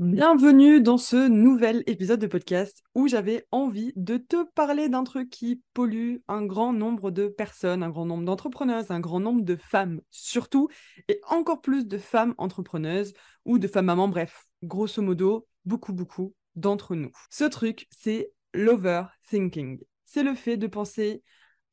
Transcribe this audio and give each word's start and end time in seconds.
Bienvenue 0.00 0.80
dans 0.80 0.96
ce 0.96 1.28
nouvel 1.28 1.82
épisode 1.86 2.20
de 2.20 2.26
podcast 2.26 2.82
où 2.94 3.06
j'avais 3.06 3.46
envie 3.50 3.92
de 3.96 4.16
te 4.16 4.44
parler 4.54 4.88
d'un 4.88 5.04
truc 5.04 5.28
qui 5.28 5.60
pollue 5.74 6.20
un 6.26 6.42
grand 6.42 6.72
nombre 6.72 7.10
de 7.10 7.28
personnes, 7.28 7.82
un 7.82 7.90
grand 7.90 8.06
nombre 8.06 8.24
d'entrepreneuses, 8.24 8.90
un 8.90 9.00
grand 9.00 9.20
nombre 9.20 9.42
de 9.42 9.56
femmes 9.56 10.00
surtout, 10.10 10.70
et 11.08 11.20
encore 11.28 11.60
plus 11.60 11.86
de 11.86 11.98
femmes 11.98 12.34
entrepreneuses 12.38 13.12
ou 13.44 13.58
de 13.58 13.68
femmes 13.68 13.84
mamans, 13.84 14.08
bref, 14.08 14.46
grosso 14.62 15.02
modo, 15.02 15.46
beaucoup, 15.66 15.92
beaucoup 15.92 16.34
d'entre 16.56 16.94
nous. 16.94 17.10
Ce 17.28 17.44
truc, 17.44 17.86
c'est 17.90 18.32
l'overthinking. 18.54 19.80
C'est 20.06 20.22
le 20.22 20.34
fait 20.34 20.56
de 20.56 20.66
penser 20.66 21.22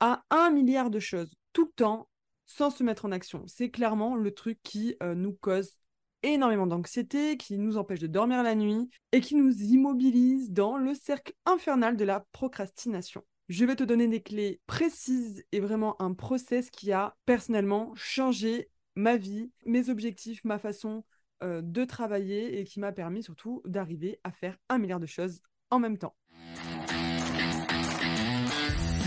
à 0.02 0.26
un 0.32 0.50
milliard 0.50 0.90
de 0.90 1.00
choses 1.00 1.34
tout 1.54 1.64
le 1.64 1.72
temps 1.78 2.10
sans 2.46 2.72
se 2.72 2.84
mettre 2.84 3.06
en 3.06 3.14
action. 3.14 3.46
C'est 3.48 3.70
clairement 3.70 4.18
le 4.18 4.34
truc 4.34 4.60
qui 4.64 4.98
euh, 5.02 5.16
nous 5.16 5.32
cause 5.32 5.77
énormément 6.24 6.68
d'anxiété, 6.68 7.38
qui 7.38 7.58
nous 7.58 7.78
empêche 7.78 8.00
de 8.00 8.08
dormir 8.08 8.44
la 8.44 8.56
nuit 8.56 8.90
et 9.12 9.22
qui 9.22 9.36
nous 9.36 9.52
immobilise 9.52 10.52
dans 10.52 10.78
le 10.78 10.94
cercle 10.94 11.34
infernal 11.46 11.98
de 11.98 12.04
la 12.06 12.26
procrastination. 12.32 13.24
Je 13.50 13.64
vais 13.66 13.76
te 13.76 13.84
donner 13.84 14.08
des 14.08 14.22
clés 14.22 14.60
précises 14.68 15.46
et 15.52 15.60
vraiment 15.60 16.02
un 16.02 16.14
process 16.14 16.70
qui 16.70 16.92
a 16.92 17.16
personnellement 17.26 17.94
changé 17.96 18.70
ma 18.96 19.16
vie, 19.16 19.52
mes 19.66 19.90
objectifs, 19.90 20.44
ma 20.44 20.60
façon 20.60 21.04
euh, 21.44 21.62
de 21.62 21.86
travailler 21.86 22.60
et 22.60 22.66
qui 22.66 22.80
m'a 22.80 22.92
permis 22.92 23.24
surtout 23.24 23.62
d'arriver 23.64 24.20
à 24.24 24.32
faire 24.32 24.58
un 24.70 24.80
milliard 24.80 25.00
de 25.00 25.06
choses 25.06 25.42
en 25.70 25.80
même 25.80 25.98
temps. 25.98 26.16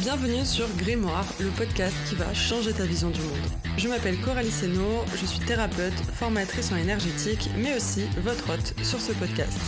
Bienvenue 0.01 0.47
sur 0.47 0.67
Grimoire, 0.79 1.27
le 1.41 1.51
podcast 1.51 1.95
qui 2.09 2.15
va 2.15 2.33
changer 2.33 2.73
ta 2.73 2.85
vision 2.85 3.11
du 3.11 3.21
monde. 3.21 3.37
Je 3.77 3.87
m'appelle 3.87 4.19
Coralie 4.23 4.51
Seno, 4.51 5.05
je 5.15 5.27
suis 5.27 5.41
thérapeute, 5.41 5.93
formatrice 6.15 6.73
en 6.73 6.77
énergétique, 6.77 7.51
mais 7.59 7.77
aussi 7.77 8.05
votre 8.23 8.51
hôte 8.51 8.75
sur 8.83 8.99
ce 8.99 9.13
podcast. 9.13 9.59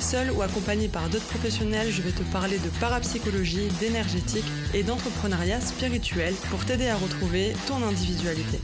Seule 0.00 0.30
ou 0.32 0.42
accompagnée 0.42 0.88
par 0.88 1.08
d'autres 1.08 1.24
professionnels, 1.28 1.90
je 1.90 2.02
vais 2.02 2.10
te 2.10 2.22
parler 2.24 2.58
de 2.58 2.68
parapsychologie, 2.78 3.68
d'énergétique 3.80 4.44
et 4.74 4.82
d'entrepreneuriat 4.82 5.62
spirituel 5.62 6.34
pour 6.50 6.62
t'aider 6.66 6.88
à 6.88 6.96
retrouver 6.96 7.54
ton 7.66 7.82
individualité. 7.82 8.60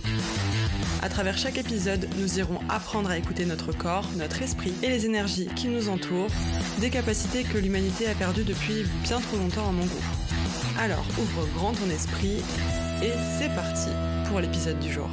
À 1.01 1.09
travers 1.09 1.39
chaque 1.39 1.57
épisode, 1.57 2.11
nous 2.19 2.39
irons 2.39 2.59
apprendre 2.69 3.09
à 3.09 3.17
écouter 3.17 3.47
notre 3.47 3.73
corps, 3.73 4.07
notre 4.19 4.43
esprit 4.43 4.75
et 4.83 4.89
les 4.89 5.07
énergies 5.07 5.49
qui 5.57 5.69
nous 5.69 5.89
entourent, 5.89 6.31
des 6.79 6.91
capacités 6.91 7.45
que 7.45 7.57
l'humanité 7.57 8.07
a 8.07 8.15
perdues 8.15 8.45
depuis 8.45 8.85
bien 9.03 9.21
trop 9.21 9.39
longtemps 9.39 9.67
à 9.67 9.73
mon 9.73 9.87
goût. 9.87 10.30
Alors 10.81 11.05
ouvre 11.21 11.47
grand 11.53 11.75
ton 11.75 11.91
esprit 11.91 12.39
et 13.03 13.13
c'est 13.37 13.55
parti 13.55 13.91
pour 14.27 14.41
l'épisode 14.41 14.79
du 14.79 14.91
jour. 14.91 15.11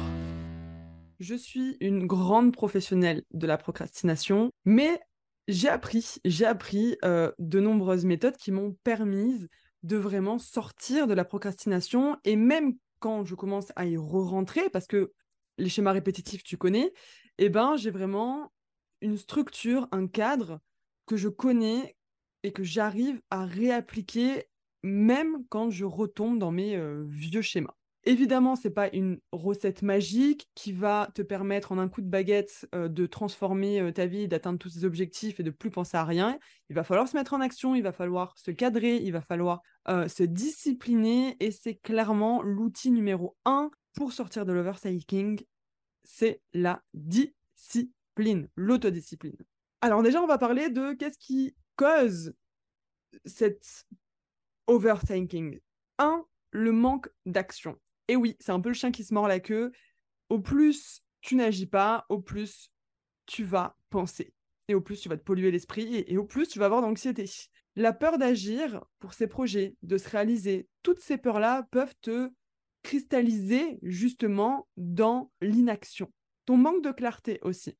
Je 1.20 1.34
suis 1.34 1.76
une 1.80 2.06
grande 2.06 2.54
professionnelle 2.54 3.22
de 3.34 3.46
la 3.46 3.58
procrastination, 3.58 4.50
mais 4.64 4.98
j'ai 5.46 5.68
appris, 5.68 6.20
j'ai 6.24 6.46
appris 6.46 6.96
euh, 7.04 7.32
de 7.38 7.60
nombreuses 7.60 8.06
méthodes 8.06 8.38
qui 8.38 8.50
m'ont 8.50 8.78
permis 8.82 9.46
de 9.82 9.98
vraiment 9.98 10.38
sortir 10.38 11.06
de 11.06 11.12
la 11.12 11.26
procrastination 11.26 12.16
et 12.24 12.36
même 12.36 12.72
quand 12.98 13.26
je 13.26 13.34
commence 13.34 13.70
à 13.76 13.84
y 13.84 13.98
re-rentrer, 13.98 14.70
parce 14.70 14.86
que 14.86 15.12
les 15.58 15.68
schémas 15.68 15.92
répétitifs, 15.92 16.44
tu 16.44 16.56
connais, 16.56 16.94
eh 17.36 17.50
ben, 17.50 17.76
j'ai 17.76 17.90
vraiment 17.90 18.54
une 19.02 19.18
structure, 19.18 19.86
un 19.92 20.06
cadre 20.06 20.60
que 21.04 21.18
je 21.18 21.28
connais 21.28 21.94
et 22.42 22.52
que 22.52 22.64
j'arrive 22.64 23.20
à 23.28 23.44
réappliquer 23.44 24.46
même 24.82 25.44
quand 25.48 25.70
je 25.70 25.84
retombe 25.84 26.38
dans 26.38 26.50
mes 26.50 26.80
vieux 27.06 27.42
schémas. 27.42 27.74
Évidemment, 28.04 28.56
ce 28.56 28.68
n'est 28.68 28.74
pas 28.74 28.88
une 28.94 29.18
recette 29.32 29.82
magique 29.82 30.48
qui 30.54 30.72
va 30.72 31.10
te 31.14 31.20
permettre 31.20 31.72
en 31.72 31.78
un 31.78 31.88
coup 31.88 32.00
de 32.00 32.08
baguette 32.08 32.66
de 32.72 33.06
transformer 33.06 33.92
ta 33.92 34.06
vie, 34.06 34.28
d'atteindre 34.28 34.58
tous 34.58 34.80
tes 34.80 34.84
objectifs 34.84 35.40
et 35.40 35.42
de 35.42 35.50
plus 35.50 35.70
penser 35.70 35.96
à 35.96 36.04
rien. 36.04 36.38
Il 36.70 36.76
va 36.76 36.84
falloir 36.84 37.06
se 37.06 37.16
mettre 37.16 37.34
en 37.34 37.40
action, 37.40 37.74
il 37.74 37.82
va 37.82 37.92
falloir 37.92 38.38
se 38.38 38.50
cadrer, 38.50 38.96
il 38.96 39.12
va 39.12 39.20
falloir 39.20 39.60
se 39.86 40.22
discipliner 40.22 41.36
et 41.40 41.50
c'est 41.50 41.74
clairement 41.74 42.40
l'outil 42.40 42.92
numéro 42.92 43.36
un 43.44 43.70
pour 43.94 44.12
sortir 44.12 44.46
de 44.46 44.52
l'overthinking, 44.52 45.42
c'est 46.04 46.40
la 46.54 46.82
discipline, 46.94 48.48
l'autodiscipline. 48.56 49.36
Alors 49.80 50.02
déjà, 50.02 50.22
on 50.22 50.26
va 50.26 50.38
parler 50.38 50.70
de 50.70 50.92
qu'est-ce 50.94 51.18
qui 51.18 51.54
cause 51.76 52.32
cette 53.24 53.86
overthinking. 54.68 55.58
Un, 55.98 56.24
le 56.52 56.72
manque 56.72 57.08
d'action. 57.26 57.78
Et 58.06 58.16
oui, 58.16 58.36
c'est 58.40 58.52
un 58.52 58.60
peu 58.60 58.68
le 58.68 58.74
chien 58.74 58.92
qui 58.92 59.04
se 59.04 59.12
mord 59.12 59.28
la 59.28 59.40
queue. 59.40 59.72
Au 60.28 60.38
plus 60.38 61.02
tu 61.20 61.34
n'agis 61.34 61.66
pas, 61.66 62.06
au 62.08 62.20
plus 62.20 62.70
tu 63.26 63.44
vas 63.44 63.76
penser. 63.90 64.32
Et 64.68 64.74
au 64.74 64.80
plus 64.80 65.00
tu 65.00 65.08
vas 65.08 65.16
te 65.16 65.22
polluer 65.22 65.50
l'esprit 65.50 66.04
et, 66.06 66.16
au 66.16 66.24
plus 66.24 66.46
tu 66.46 66.58
vas 66.58 66.66
avoir 66.66 66.82
d'anxiété. 66.82 67.24
La 67.74 67.92
peur 67.92 68.18
d'agir 68.18 68.84
pour 68.98 69.14
ces 69.14 69.26
projets, 69.26 69.76
de 69.82 69.98
se 69.98 70.08
réaliser, 70.08 70.68
toutes 70.82 71.00
ces 71.00 71.18
peurs-là 71.18 71.66
peuvent 71.70 71.94
te 72.00 72.30
cristalliser 72.82 73.78
justement 73.82 74.68
dans 74.76 75.30
l'inaction. 75.40 76.12
Ton 76.44 76.56
manque 76.56 76.82
de 76.82 76.92
clarté 76.92 77.38
aussi 77.42 77.76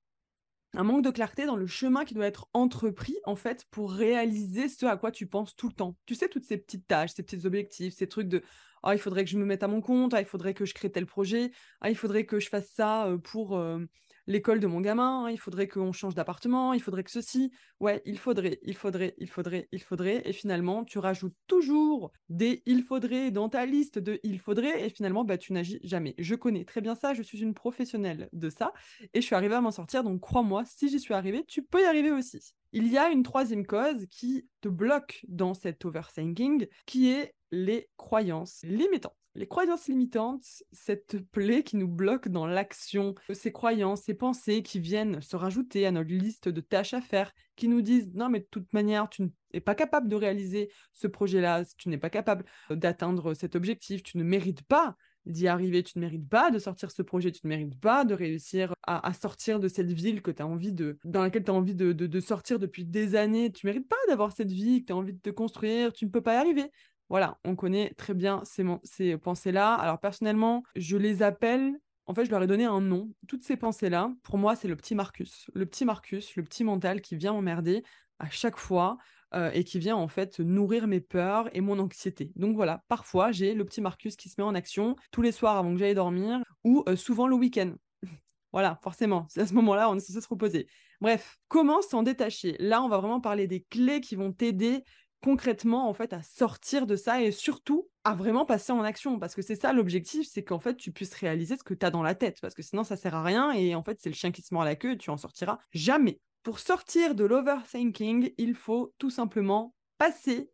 un 0.78 0.84
manque 0.84 1.02
de 1.02 1.10
clarté 1.10 1.44
dans 1.44 1.56
le 1.56 1.66
chemin 1.66 2.04
qui 2.04 2.14
doit 2.14 2.26
être 2.26 2.48
entrepris 2.54 3.16
en 3.24 3.34
fait 3.34 3.66
pour 3.72 3.92
réaliser 3.92 4.68
ce 4.68 4.86
à 4.86 4.96
quoi 4.96 5.10
tu 5.10 5.26
penses 5.26 5.56
tout 5.56 5.66
le 5.66 5.74
temps. 5.74 5.96
Tu 6.06 6.14
sais 6.14 6.28
toutes 6.28 6.44
ces 6.44 6.56
petites 6.56 6.86
tâches, 6.86 7.10
ces 7.14 7.24
petits 7.24 7.44
objectifs, 7.46 7.94
ces 7.94 8.06
trucs 8.06 8.28
de 8.28 8.42
ah 8.84 8.94
il 8.94 9.00
faudrait 9.00 9.24
que 9.24 9.30
je 9.30 9.38
me 9.38 9.44
mette 9.44 9.64
à 9.64 9.68
mon 9.68 9.80
compte, 9.80 10.14
ah 10.14 10.20
il 10.20 10.24
faudrait 10.24 10.54
que 10.54 10.64
je 10.64 10.74
crée 10.74 10.90
tel 10.90 11.04
projet, 11.04 11.50
ah 11.80 11.90
il 11.90 11.96
faudrait 11.96 12.26
que 12.26 12.38
je 12.38 12.48
fasse 12.48 12.68
ça 12.68 13.08
euh, 13.08 13.18
pour 13.18 13.58
euh, 13.58 13.84
l'école 14.28 14.60
de 14.60 14.68
mon 14.68 14.80
gamin, 14.80 15.24
hein, 15.24 15.30
il 15.30 15.38
faudrait 15.38 15.66
qu'on 15.66 15.90
change 15.92 16.14
d'appartement, 16.14 16.72
il 16.74 16.80
faudrait 16.80 17.02
que 17.02 17.10
ceci. 17.10 17.50
Ouais, 17.80 18.02
il 18.04 18.18
faudrait, 18.18 18.60
il 18.62 18.76
faudrait, 18.76 19.14
il 19.18 19.28
faudrait, 19.28 19.68
il 19.72 19.82
faudrait. 19.82 20.22
Et 20.24 20.32
finalement, 20.32 20.84
tu 20.84 20.98
rajoutes 21.00 21.34
toujours 21.48 22.12
des 22.28 22.62
il 22.66 22.82
faudrait 22.84 23.30
dans 23.32 23.48
ta 23.48 23.66
liste 23.66 23.98
de 23.98 24.20
il 24.22 24.38
faudrait. 24.38 24.86
Et 24.86 24.90
finalement, 24.90 25.24
bah, 25.24 25.38
tu 25.38 25.52
n'agis 25.52 25.80
jamais. 25.82 26.14
Je 26.18 26.36
connais 26.36 26.64
très 26.64 26.80
bien 26.80 26.94
ça. 26.94 27.14
Je 27.14 27.22
suis 27.22 27.40
une 27.40 27.54
professionnelle 27.54 28.28
de 28.32 28.50
ça. 28.50 28.72
Et 29.14 29.20
je 29.20 29.26
suis 29.26 29.34
arrivée 29.34 29.54
à 29.56 29.60
m'en 29.60 29.70
sortir. 29.72 30.04
Donc, 30.04 30.20
crois-moi, 30.20 30.64
si 30.66 30.88
j'y 30.88 31.00
suis 31.00 31.14
arrivée, 31.14 31.44
tu 31.46 31.62
peux 31.64 31.80
y 31.82 31.84
arriver 31.84 32.10
aussi. 32.12 32.54
Il 32.72 32.86
y 32.88 32.98
a 32.98 33.08
une 33.10 33.22
troisième 33.22 33.66
cause 33.66 34.06
qui 34.10 34.46
te 34.60 34.68
bloque 34.68 35.24
dans 35.28 35.54
cet 35.54 35.84
overthinking, 35.84 36.66
qui 36.86 37.10
est 37.10 37.34
les 37.50 37.88
croyances 37.96 38.60
limitantes. 38.62 39.14
Les 39.34 39.46
croyances 39.46 39.86
limitantes, 39.86 40.44
cette 40.72 41.18
plaie 41.30 41.62
qui 41.62 41.76
nous 41.76 41.88
bloque 41.88 42.28
dans 42.28 42.46
l'action, 42.46 43.14
ces 43.32 43.52
croyances, 43.52 44.02
ces 44.02 44.14
pensées 44.14 44.62
qui 44.62 44.80
viennent 44.80 45.20
se 45.20 45.36
rajouter 45.36 45.86
à 45.86 45.92
notre 45.92 46.10
liste 46.10 46.48
de 46.48 46.60
tâches 46.60 46.92
à 46.92 47.00
faire, 47.00 47.32
qui 47.54 47.68
nous 47.68 47.80
disent 47.80 48.10
non 48.14 48.28
mais 48.28 48.40
de 48.40 48.48
toute 48.50 48.72
manière 48.72 49.08
tu 49.08 49.30
n'es 49.54 49.60
pas 49.60 49.76
capable 49.76 50.08
de 50.08 50.16
réaliser 50.16 50.70
ce 50.92 51.06
projet-là, 51.06 51.64
tu 51.76 51.88
n'es 51.88 51.98
pas 51.98 52.10
capable 52.10 52.44
d'atteindre 52.68 53.32
cet 53.32 53.54
objectif, 53.54 54.02
tu 54.02 54.18
ne 54.18 54.24
mérites 54.24 54.62
pas 54.62 54.96
d'y 55.28 55.48
arriver, 55.48 55.82
tu 55.82 55.98
ne 55.98 56.00
mérites 56.00 56.28
pas 56.28 56.50
de 56.50 56.58
sortir 56.58 56.90
ce 56.90 57.02
projet, 57.02 57.30
tu 57.30 57.40
ne 57.44 57.48
mérites 57.48 57.78
pas 57.78 58.04
de 58.04 58.14
réussir 58.14 58.74
à, 58.86 59.12
sortir 59.12 59.60
de 59.60 59.68
cette 59.68 59.92
ville 59.92 60.22
que 60.22 60.30
tu 60.30 60.42
envie 60.42 60.72
de, 60.72 60.98
dans 61.04 61.22
laquelle 61.22 61.44
tu 61.44 61.50
as 61.50 61.54
envie 61.54 61.74
de, 61.74 62.20
sortir 62.20 62.58
depuis 62.58 62.84
des 62.84 63.14
années, 63.14 63.52
tu 63.52 63.66
ne 63.66 63.72
mérites 63.72 63.88
pas 63.88 63.96
d'avoir 64.08 64.32
cette 64.32 64.50
vie 64.50 64.80
que 64.80 64.86
tu 64.86 64.92
as 64.92 64.96
envie 64.96 65.12
de 65.12 65.20
te 65.20 65.30
construire, 65.30 65.92
tu 65.92 66.06
ne 66.06 66.10
peux 66.10 66.22
pas 66.22 66.34
y 66.34 66.36
arriver. 66.36 66.70
Voilà, 67.08 67.38
on 67.44 67.56
connaît 67.56 67.94
très 67.96 68.14
bien 68.14 68.42
ces, 68.44 69.16
pensées-là. 69.16 69.74
Alors 69.74 69.98
personnellement, 70.00 70.62
je 70.76 70.96
les 70.96 71.22
appelle 71.22 71.74
en 72.06 72.14
fait, 72.14 72.24
je 72.24 72.30
leur 72.30 72.42
ai 72.42 72.46
donné 72.46 72.64
un 72.64 72.80
nom. 72.80 73.10
Toutes 73.26 73.44
ces 73.44 73.58
pensées-là, 73.58 74.10
pour 74.22 74.38
moi, 74.38 74.56
c'est 74.56 74.66
le 74.66 74.76
petit 74.76 74.94
Marcus. 74.94 75.50
Le 75.52 75.66
petit 75.66 75.84
Marcus, 75.84 76.36
le 76.36 76.42
petit 76.42 76.64
mental 76.64 77.02
qui 77.02 77.16
vient 77.16 77.34
m'emmerder 77.34 77.82
à 78.18 78.30
chaque 78.30 78.56
fois 78.56 78.96
euh, 79.34 79.50
et 79.52 79.64
qui 79.64 79.78
vient 79.78 79.96
en 79.96 80.08
fait 80.08 80.40
nourrir 80.40 80.86
mes 80.86 81.00
peurs 81.00 81.54
et 81.54 81.60
mon 81.60 81.78
anxiété. 81.78 82.32
Donc 82.36 82.56
voilà, 82.56 82.82
parfois, 82.88 83.30
j'ai 83.30 83.54
le 83.54 83.64
petit 83.64 83.80
Marcus 83.80 84.16
qui 84.16 84.28
se 84.28 84.34
met 84.38 84.44
en 84.44 84.54
action 84.54 84.96
tous 85.10 85.22
les 85.22 85.32
soirs 85.32 85.56
avant 85.56 85.72
que 85.72 85.78
j'aille 85.78 85.94
dormir 85.94 86.42
ou 86.64 86.82
euh, 86.88 86.96
souvent 86.96 87.26
le 87.26 87.34
week-end. 87.34 87.72
voilà, 88.52 88.78
forcément, 88.82 89.26
c'est 89.28 89.42
à 89.42 89.46
ce 89.46 89.54
moment-là, 89.54 89.90
on 89.90 89.96
est 89.96 90.00
censé 90.00 90.20
se 90.20 90.28
reposer. 90.28 90.66
Bref, 91.00 91.38
comment 91.48 91.82
s'en 91.82 92.02
détacher? 92.02 92.56
Là, 92.58 92.82
on 92.82 92.88
va 92.88 92.98
vraiment 92.98 93.20
parler 93.20 93.46
des 93.46 93.62
clés 93.68 94.00
qui 94.00 94.16
vont 94.16 94.32
t'aider 94.32 94.82
concrètement 95.20 95.88
en 95.88 95.94
fait 95.94 96.12
à 96.12 96.22
sortir 96.22 96.86
de 96.86 96.96
ça 96.96 97.20
et 97.22 97.32
surtout 97.32 97.88
à 98.04 98.14
vraiment 98.14 98.44
passer 98.44 98.72
en 98.72 98.82
action 98.82 99.18
parce 99.18 99.34
que 99.34 99.42
c'est 99.42 99.56
ça 99.56 99.72
l'objectif 99.72 100.28
c'est 100.30 100.44
qu'en 100.44 100.60
fait 100.60 100.76
tu 100.76 100.92
puisses 100.92 101.14
réaliser 101.14 101.56
ce 101.56 101.64
que 101.64 101.74
tu 101.74 101.84
as 101.84 101.90
dans 101.90 102.02
la 102.02 102.14
tête 102.14 102.38
parce 102.40 102.54
que 102.54 102.62
sinon 102.62 102.84
ça 102.84 102.96
sert 102.96 103.16
à 103.16 103.22
rien 103.22 103.50
et 103.50 103.74
en 103.74 103.82
fait 103.82 103.98
c'est 104.00 104.10
le 104.10 104.14
chien 104.14 104.30
qui 104.30 104.42
se 104.42 104.54
mord 104.54 104.64
la 104.64 104.76
queue 104.76 104.92
et 104.92 104.98
tu 104.98 105.10
en 105.10 105.16
sortiras 105.16 105.58
jamais. 105.72 106.20
Pour 106.42 106.58
sortir 106.58 107.14
de 107.14 107.24
l'overthinking, 107.24 108.32
il 108.38 108.54
faut 108.54 108.94
tout 108.98 109.10
simplement 109.10 109.74
passer 109.98 110.50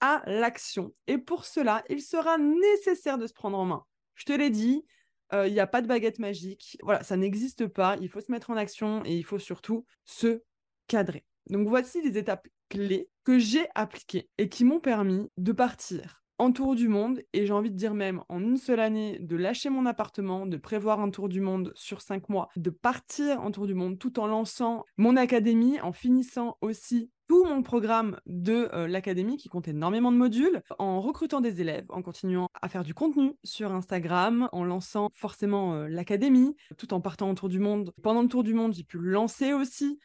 à 0.00 0.22
l'action 0.26 0.94
et 1.06 1.18
pour 1.18 1.44
cela, 1.44 1.82
il 1.88 2.02
sera 2.02 2.38
nécessaire 2.38 3.18
de 3.18 3.26
se 3.26 3.32
prendre 3.32 3.58
en 3.58 3.64
main. 3.64 3.84
Je 4.14 4.24
te 4.24 4.32
l'ai 4.32 4.50
dit, 4.50 4.84
euh, 5.32 5.46
il 5.46 5.52
n'y 5.52 5.60
a 5.60 5.66
pas 5.66 5.82
de 5.82 5.86
baguette 5.86 6.18
magique. 6.18 6.76
Voilà, 6.82 7.02
ça 7.02 7.16
n'existe 7.16 7.66
pas. 7.66 7.96
Il 8.00 8.08
faut 8.08 8.20
se 8.20 8.30
mettre 8.30 8.50
en 8.50 8.56
action 8.56 9.04
et 9.04 9.16
il 9.16 9.24
faut 9.24 9.38
surtout 9.38 9.84
se 10.04 10.42
cadrer. 10.86 11.24
Donc 11.50 11.68
voici 11.68 12.02
les 12.02 12.18
étapes 12.18 12.48
clés 12.68 13.08
que 13.24 13.38
j'ai 13.38 13.66
appliquées 13.74 14.28
et 14.38 14.48
qui 14.48 14.64
m'ont 14.64 14.80
permis 14.80 15.30
de 15.36 15.52
partir 15.52 16.25
en 16.38 16.52
tour 16.52 16.74
du 16.74 16.88
monde 16.88 17.22
et 17.32 17.46
j'ai 17.46 17.52
envie 17.52 17.70
de 17.70 17.76
dire 17.76 17.94
même 17.94 18.22
en 18.28 18.40
une 18.40 18.56
seule 18.56 18.80
année 18.80 19.18
de 19.20 19.36
lâcher 19.36 19.70
mon 19.70 19.86
appartement, 19.86 20.46
de 20.46 20.56
prévoir 20.56 21.00
un 21.00 21.10
tour 21.10 21.28
du 21.28 21.40
monde 21.40 21.72
sur 21.74 22.00
cinq 22.00 22.28
mois, 22.28 22.48
de 22.56 22.70
partir 22.70 23.40
en 23.40 23.50
tour 23.50 23.66
du 23.66 23.74
monde 23.74 23.98
tout 23.98 24.18
en 24.20 24.26
lançant 24.26 24.84
mon 24.96 25.16
académie, 25.16 25.80
en 25.80 25.92
finissant 25.92 26.56
aussi 26.60 27.10
tout 27.26 27.44
mon 27.44 27.62
programme 27.62 28.20
de 28.26 28.68
euh, 28.72 28.86
l'académie 28.86 29.36
qui 29.36 29.48
compte 29.48 29.66
énormément 29.68 30.12
de 30.12 30.16
modules, 30.16 30.62
en 30.78 31.00
recrutant 31.00 31.40
des 31.40 31.60
élèves, 31.60 31.86
en 31.88 32.02
continuant 32.02 32.48
à 32.62 32.68
faire 32.68 32.84
du 32.84 32.94
contenu 32.94 33.32
sur 33.42 33.72
Instagram, 33.72 34.48
en 34.52 34.64
lançant 34.64 35.10
forcément 35.12 35.74
euh, 35.74 35.88
l'académie, 35.88 36.54
tout 36.78 36.94
en 36.94 37.00
partant 37.00 37.30
autour 37.30 37.48
du 37.48 37.58
monde. 37.58 37.92
Pendant 38.02 38.22
le 38.22 38.28
tour 38.28 38.44
du 38.44 38.54
monde, 38.54 38.74
j'ai 38.74 38.84
pu 38.84 38.98
lancer 38.98 39.52
aussi 39.52 39.98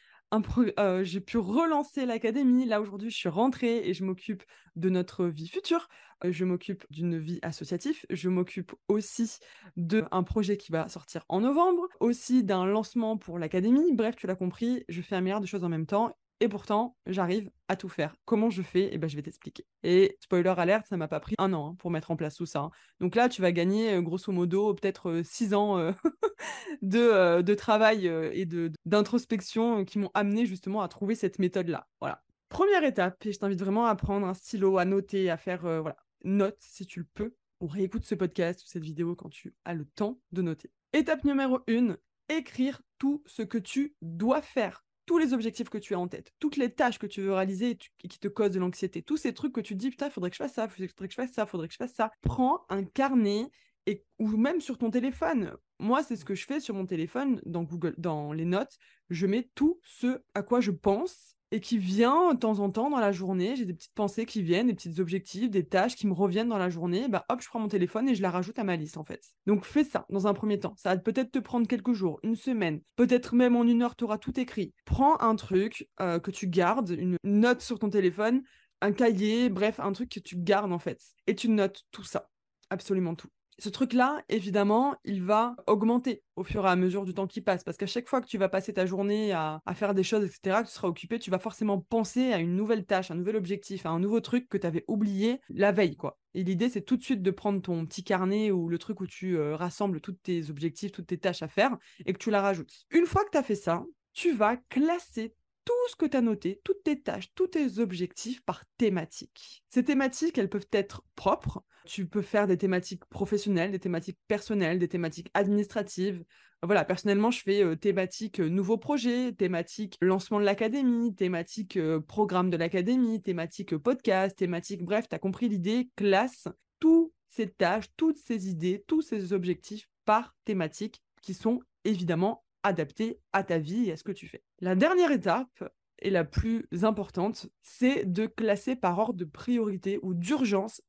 euh, 0.80 1.04
j'ai 1.04 1.20
pu 1.22 1.38
relancer 1.38 2.06
l'académie. 2.06 2.66
Là, 2.66 2.82
aujourd'hui, 2.82 3.10
je 3.10 3.18
suis 3.18 3.30
rentrée 3.30 3.88
et 3.88 3.94
je 3.94 4.04
m'occupe 4.04 4.44
de 4.76 4.90
notre 4.90 5.26
vie 5.26 5.48
future. 5.48 5.90
Euh, 6.24 6.32
je 6.32 6.46
m'occupe 6.46 6.86
d'une 6.90 7.18
vie 7.18 7.40
associative. 7.42 8.06
Je 8.10 8.30
m'occupe 8.30 8.74
aussi 8.88 9.40
d'un 9.76 10.24
projet 10.24 10.58
qui 10.58 10.72
va 10.72 10.88
sortir 10.90 11.26
en 11.30 11.42
novembre, 11.42 11.88
aussi 12.00 12.44
d'un 12.44 12.66
lancement 12.66 13.18
pour 13.18 13.40
l'académie. 13.40 13.94
Bref, 13.94 14.16
tu 14.16 14.28
l'as 14.28 14.36
compris, 14.36 14.86
je 14.90 15.02
fais 15.02 15.16
un 15.16 15.22
milliard 15.22 15.42
de 15.42 15.46
choses 15.46 15.64
en 15.64 15.70
même 15.70 15.86
temps 15.86 16.16
et 16.42 16.50
pourtant, 16.50 16.98
j'arrive 17.06 17.52
à 17.68 17.76
tout 17.76 17.88
faire. 17.88 18.16
Comment 18.26 18.50
je 18.50 18.64
fais? 18.64 18.90
Eh 18.92 18.98
ben, 18.98 19.08
je 19.08 19.16
vais 19.16 19.22
t'expliquer. 19.22 19.64
Et 19.84 20.18
spoiler 20.20 20.52
alerte, 20.58 20.88
ça 20.88 20.98
m'a 20.98 21.08
pas 21.08 21.20
pris 21.20 21.36
un 21.38 21.54
an 21.54 21.70
hein, 21.70 21.76
pour 21.78 21.92
mettre 21.92 22.10
en 22.10 22.16
place 22.16 22.34
tout 22.34 22.48
ça. 22.48 22.62
Hein. 22.62 22.72
Donc 23.00 23.14
là, 23.14 23.30
tu 23.30 23.44
vas 23.44 23.52
gagner 23.52 23.94
euh, 23.94 24.02
grosso 24.02 24.32
modo 24.32 24.74
peut-être 24.74 25.12
euh, 25.12 25.24
six 25.24 25.54
ans 25.54 25.78
euh, 25.78 25.92
de, 26.82 27.54
travail 27.54 28.08
et 28.08 28.48
d'introspection 28.86 29.86
qui 29.86 30.00
m'ont 30.00 30.10
amené 30.16 30.48
justement 30.48 30.82
à 30.82 30.88
trouver 30.88 31.14
cette 31.14 31.38
méthode-là. 31.38 31.88
Voilà. 32.00 32.24
Première 32.50 32.84
étape, 32.84 33.24
et 33.24 33.34
je 33.34 33.38
t'invite 33.38 33.60
vraiment 33.60 33.86
à 33.86 33.96
prendre 33.96 34.26
un 34.26 34.34
stylo, 34.34 34.80
à 34.80 34.86
noter, 34.86 35.30
à 35.30 35.38
faire 35.38 35.62
voilà, 35.62 35.98
note 36.24 36.58
si 36.60 36.88
tu 36.88 37.02
le 37.02 37.08
peux, 37.14 37.36
ou 37.60 37.68
réécoute 37.68 38.04
ce 38.04 38.16
podcast 38.16 38.64
ou 38.64 38.68
cette 38.68 38.84
vidéo 38.84 39.16
quand 39.16 39.30
tu 39.30 39.54
as 39.64 39.76
le 39.76 39.86
temps 39.86 40.20
de 40.32 40.42
noter. 40.42 40.72
Étape 40.92 41.24
numéro 41.24 41.60
une, 41.68 42.00
écrire 42.30 42.82
tout 42.98 43.22
ce 43.28 43.44
que 43.44 43.60
tu 43.60 43.96
dois 44.02 44.42
faire 44.42 44.84
tous 45.06 45.18
les 45.18 45.34
objectifs 45.34 45.70
que 45.70 45.78
tu 45.78 45.94
as 45.94 46.00
en 46.00 46.08
tête, 46.08 46.34
toutes 46.40 46.58
les 46.58 46.72
tâches 46.72 47.00
que 47.00 47.08
tu 47.08 47.22
veux 47.22 47.34
réaliser 47.34 47.78
et, 48.04 48.08
qui 48.08 48.20
te 48.20 48.28
causent 48.28 48.52
de 48.52 48.60
l'anxiété, 48.60 49.02
tous 49.02 49.18
ces 49.18 49.34
trucs 49.34 49.54
que 49.54 49.62
tu 49.62 49.76
dis, 49.76 49.90
putain, 49.90 50.10
faudrait 50.10 50.30
que 50.30 50.36
je 50.36 50.44
fasse 50.44 50.54
ça, 50.54 50.68
faudrait 50.68 50.88
que 50.88 51.10
je 51.10 51.16
fasse 51.16 51.32
ça, 51.32 51.46
faudrait 51.46 51.68
que 51.68 51.74
je 51.74 51.78
fasse 51.78 51.94
ça. 51.94 52.12
Prends 52.22 52.66
un 52.70 52.84
carnet 52.84 53.50
et, 53.88 54.06
ou 54.20 54.38
même 54.38 54.62
sur 54.62 54.78
ton 54.78 54.92
téléphone. 54.92 55.56
Moi, 55.80 56.04
c'est 56.04 56.16
ce 56.16 56.26
que 56.26 56.36
je 56.36 56.46
fais 56.46 56.60
sur 56.60 56.76
mon 56.76 56.86
téléphone, 56.86 57.42
dans 57.46 57.64
Google, 57.64 57.96
dans 57.98 58.34
les 58.34 58.46
notes. 58.46 58.78
Je 59.10 59.26
mets 59.26 59.50
tout 59.56 59.80
ce 59.84 60.22
à 60.34 60.44
quoi 60.44 60.62
je 60.62 60.72
pense 60.72 61.38
et 61.52 61.60
qui 61.60 61.78
vient 61.78 62.34
de 62.34 62.40
temps 62.40 62.60
en 62.60 62.70
temps 62.70 62.90
dans 62.90 63.00
la 63.00 63.12
journée. 63.12 63.56
J'ai 63.56 63.66
des 63.66 63.74
petites 63.74 63.94
pensées 63.94 64.26
qui 64.26 64.42
viennent, 64.42 64.68
des 64.68 64.74
petits 64.74 65.00
objectifs, 65.00 65.50
des 65.50 65.66
tâches 65.66 65.96
qui 65.96 66.08
me 66.08 66.14
reviennent 66.14 66.48
dans 66.48 66.58
la 66.58 66.70
journée. 66.70 67.08
Bah 67.10 67.26
hop, 67.30 67.42
je 67.42 67.48
prends 67.48 67.60
mon 67.60 67.68
téléphone 67.68 68.08
et 68.10 68.16
je 68.16 68.22
la 68.22 68.32
rajoute 68.32 68.58
à 68.58 68.64
ma 68.64 68.76
liste 68.76 68.98
en 68.98 69.04
fait. 69.04 69.22
Donc 69.46 69.66
fais 69.66 69.84
ça 69.84 70.06
dans 70.10 70.28
un 70.28 70.34
premier 70.34 70.60
temps. 70.60 70.74
Ça 70.78 70.96
va 70.96 70.98
peut-être 70.98 71.32
te 71.32 71.40
prendre 71.40 71.68
quelques 71.68 71.94
jours, 71.94 72.20
une 72.24 72.36
semaine, 72.36 72.82
peut-être 72.96 73.36
même 73.36 73.56
en 73.56 73.64
une 73.64 73.82
heure, 73.82 73.96
tu 73.96 74.06
auras 74.06 74.18
tout 74.18 74.40
écrit. 74.40 74.74
Prends 74.86 75.20
un 75.22 75.36
truc 75.36 75.90
euh, 76.00 76.20
que 76.20 76.32
tu 76.32 76.48
gardes, 76.48 76.90
une 76.90 77.18
note 77.24 77.62
sur 77.62 77.80
ton 77.80 77.90
téléphone, 77.90 78.44
un 78.82 78.94
cahier, 78.94 79.50
bref, 79.50 79.80
un 79.80 79.92
truc 79.92 80.10
que 80.10 80.20
tu 80.20 80.38
gardes 80.38 80.72
en 80.72 80.80
fait. 80.80 81.02
Et 81.28 81.36
tu 81.36 81.50
notes 81.50 81.84
tout 81.92 82.04
ça, 82.04 82.30
absolument 82.70 83.16
tout 83.16 83.30
ce 83.62 83.70
truc-là, 83.70 84.24
évidemment, 84.28 84.96
il 85.04 85.24
va 85.24 85.56
augmenter 85.68 86.24
au 86.36 86.44
fur 86.44 86.66
et 86.66 86.70
à 86.70 86.76
mesure 86.76 87.06
du 87.06 87.14
temps 87.14 87.28
qui 87.28 87.42
passe. 87.42 87.64
Parce 87.64 87.78
qu'à 87.78 87.86
chaque 87.86 88.10
fois 88.10 88.20
que 88.20 88.26
tu 88.26 88.38
vas 88.38 88.50
passer 88.50 88.74
ta 88.74 88.86
journée 88.86 89.34
à, 89.34 89.62
faire 89.76 89.94
des 89.94 90.04
choses, 90.04 90.24
etc., 90.24 90.62
tu 90.66 90.72
seras 90.72 90.88
occupé, 90.88 91.20
tu 91.20 91.30
vas 91.30 91.40
forcément 91.40 91.80
penser 91.80 92.34
à 92.34 92.40
une 92.40 92.56
nouvelle 92.56 92.86
tâche, 92.86 93.12
un 93.12 93.16
nouvel 93.16 93.36
objectif, 93.36 93.86
à 93.86 93.90
un 93.90 94.00
nouveau 94.00 94.20
truc 94.20 94.50
que 94.50 94.58
tu 94.58 94.66
avais 94.66 94.84
oublié 94.88 95.42
la 95.50 95.72
veille, 95.72 95.96
quoi. 95.96 96.20
Et 96.34 96.44
l'idée, 96.44 96.70
c'est 96.70 96.82
tout 96.82 96.98
de 96.98 97.04
suite 97.04 97.22
de 97.22 97.32
prendre 97.32 97.62
ton 97.62 97.86
petit 97.86 98.04
carnet 98.04 98.52
ou 98.52 98.70
le 98.70 98.78
truc 98.78 99.02
où 99.02 99.08
tu 99.08 99.38
euh, 99.38 99.56
rassembles 99.56 100.02
tous 100.02 100.14
tes 100.14 100.50
objectifs, 100.50 100.92
toutes 100.92 101.08
tes 101.08 101.18
tâches 101.18 101.44
à 101.44 101.48
faire, 101.48 101.78
et 102.06 102.14
que 102.14 102.18
tu 102.18 102.32
la 102.32 102.42
rajoutes. 102.42 102.86
Une 102.90 103.06
fois 103.06 103.24
que 103.26 103.32
tu 103.32 103.38
as 103.38 103.44
fait 103.44 103.56
ça, 103.56 103.84
tu 104.14 104.34
vas 104.34 104.58
classer 104.70 105.36
tout 105.66 105.74
ce 105.90 105.96
que 105.96 106.06
tu 106.06 106.18
as 106.18 106.22
noté, 106.22 106.62
toutes 106.64 106.84
tes 106.84 107.02
tâches, 107.02 107.34
tous 107.36 107.48
tes 107.48 107.80
objectifs 107.80 108.44
par 108.44 108.64
thématique. 108.78 109.64
Ces 109.70 109.84
thématiques, 109.84 110.38
elles 110.38 110.50
peuvent 110.50 110.68
être 110.72 111.04
propres. 111.16 111.64
Tu 111.86 112.06
peux 112.08 112.22
faire 112.22 112.48
des 112.48 112.58
thématiques 112.58 113.06
professionnelles, 113.06 113.72
des 113.72 113.80
thématiques 113.80 114.20
personnelles, 114.28 114.80
des 114.80 114.88
thématiques 114.88 115.30
administratives. 115.34 116.24
Voilà, 116.64 116.86
personnellement, 116.86 117.32
je 117.32 117.42
fais 117.42 117.76
thématique 117.78 118.40
euh, 118.40 118.48
nouveau 118.48 118.78
projet, 118.78 119.32
thématique 119.32 119.98
lancement 120.00 120.40
de 120.40 120.46
l'académie, 120.46 121.16
thématique 121.16 121.80
programme 122.08 122.52
de 122.52 122.58
l'académie, 122.58 123.22
thématique 123.22 123.76
podcast, 123.78 124.38
thématique, 124.38 124.84
bref, 124.84 125.10
tu 125.10 125.16
as 125.16 125.20
compris 125.20 125.50
l'idée, 125.50 125.90
classe 125.96 126.48
toutes 126.80 127.12
ces 127.28 127.50
tâches, 127.50 127.86
toutes 127.98 128.18
ces 128.18 128.50
idées, 128.50 128.84
tous 128.88 129.02
ces 129.02 129.34
objectifs 129.34 129.90
par 130.06 130.36
thématique 130.46 131.02
qui 131.22 131.34
sont 131.34 131.62
évidemment 131.84 132.44
adapté 132.64 133.20
à 133.34 133.44
ta 133.44 133.58
vie 133.58 133.90
et 133.90 133.94
à 133.94 133.98
ce 133.98 134.04
que 134.04 134.12
tu 134.12 134.28
fais. 134.28 134.44
La 134.60 134.76
dernière 134.76 135.12
étape, 135.12 135.64
et 136.02 136.10
la 136.10 136.24
plus 136.24 136.68
importante, 136.82 137.48
c'est 137.62 138.12
de 138.12 138.26
classer 138.26 138.76
par 138.76 138.98
ordre 138.98 139.20
de 139.20 139.26
priorité 139.26 140.00
ou 140.02 140.14
d'urgence 140.14 140.82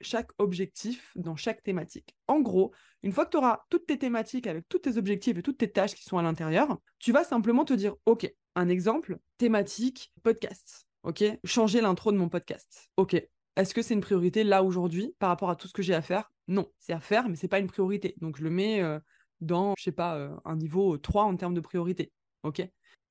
chaque 0.00 0.30
objectif 0.38 1.12
dans 1.16 1.36
chaque 1.36 1.62
thématique. 1.62 2.14
En 2.28 2.40
gros, 2.40 2.72
une 3.02 3.12
fois 3.12 3.26
que 3.26 3.30
tu 3.30 3.36
auras 3.36 3.64
toutes 3.68 3.86
tes 3.86 3.98
thématiques 3.98 4.46
avec 4.46 4.68
tous 4.68 4.78
tes 4.78 4.96
objectifs 4.96 5.36
et 5.36 5.42
toutes 5.42 5.58
tes 5.58 5.70
tâches 5.70 5.94
qui 5.94 6.04
sont 6.04 6.18
à 6.18 6.22
l'intérieur, 6.22 6.78
tu 6.98 7.12
vas 7.12 7.24
simplement 7.24 7.64
te 7.64 7.74
dire, 7.74 7.96
OK, 8.06 8.32
un 8.54 8.68
exemple, 8.68 9.18
thématique, 9.38 10.12
podcast. 10.22 10.86
OK, 11.02 11.24
changer 11.44 11.80
l'intro 11.80 12.12
de 12.12 12.18
mon 12.18 12.28
podcast. 12.28 12.90
OK, 12.96 13.20
est-ce 13.56 13.74
que 13.74 13.82
c'est 13.82 13.94
une 13.94 14.00
priorité 14.00 14.44
là 14.44 14.62
aujourd'hui 14.62 15.14
par 15.18 15.30
rapport 15.30 15.50
à 15.50 15.56
tout 15.56 15.66
ce 15.66 15.72
que 15.72 15.82
j'ai 15.82 15.94
à 15.94 16.02
faire? 16.02 16.30
Non, 16.46 16.70
c'est 16.78 16.92
à 16.92 17.00
faire, 17.00 17.28
mais 17.28 17.36
c'est 17.36 17.48
pas 17.48 17.58
une 17.58 17.66
priorité. 17.66 18.14
Donc 18.18 18.36
je 18.36 18.44
le 18.44 18.50
mets 18.50 18.82
euh, 18.82 19.00
dans, 19.40 19.74
je 19.78 19.84
sais 19.84 19.92
pas, 19.92 20.16
euh, 20.16 20.34
un 20.44 20.56
niveau 20.56 20.96
3 20.98 21.24
en 21.24 21.36
termes 21.36 21.54
de 21.54 21.60
priorité. 21.60 22.12
OK? 22.42 22.62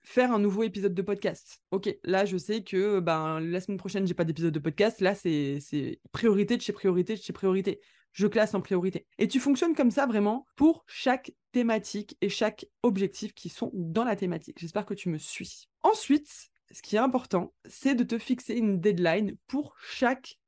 Faire 0.02 0.32
un 0.32 0.40
nouveau 0.40 0.64
épisode 0.64 0.94
de 0.94 1.02
podcast. 1.02 1.62
OK, 1.72 1.94
là, 2.04 2.26
je 2.26 2.38
sais 2.38 2.64
que 2.64 3.00
ben, 3.00 3.40
la 3.40 3.60
semaine 3.60 3.78
prochaine, 3.78 4.08
j'ai 4.08 4.14
pas 4.14 4.24
d'épisode 4.24 4.54
de 4.54 4.60
podcast. 4.60 5.02
Là, 5.02 5.14
c'est 5.14 5.60
priorité 6.12 6.56
de 6.56 6.62
chez 6.62 6.72
priorité 6.72 7.16
de 7.16 7.22
chez 7.22 7.34
priorité. 7.34 7.82
Je 8.14 8.28
classe 8.28 8.56
en 8.56 8.62
priorité. 8.62 9.06
Et 9.18 9.28
tu 9.28 9.40
fonctionnes 9.40 9.76
comme 9.76 9.92
ça 9.92 10.08
vraiment 10.08 10.48
pour 10.56 10.84
chaque 10.88 11.32
thématique 11.52 12.18
et 12.22 12.30
chaque 12.30 12.66
objectif 12.82 13.34
qui 13.34 13.50
sont 13.50 13.72
dans 13.74 14.04
la 14.04 14.16
thématique. 14.16 14.58
J'espère 14.60 14.86
que 14.86 14.94
tu 14.94 15.10
me 15.10 15.18
suis. 15.18 15.68
Ensuite, 15.84 16.50
ce 16.72 16.82
qui 16.82 16.96
est 16.96 17.00
important, 17.00 17.54
c'est 17.66 17.96
de 17.96 18.04
te 18.04 18.18
fixer 18.18 18.56
une 18.56 18.80
deadline 18.80 19.36
pour 19.48 19.76
chaque 19.80 20.39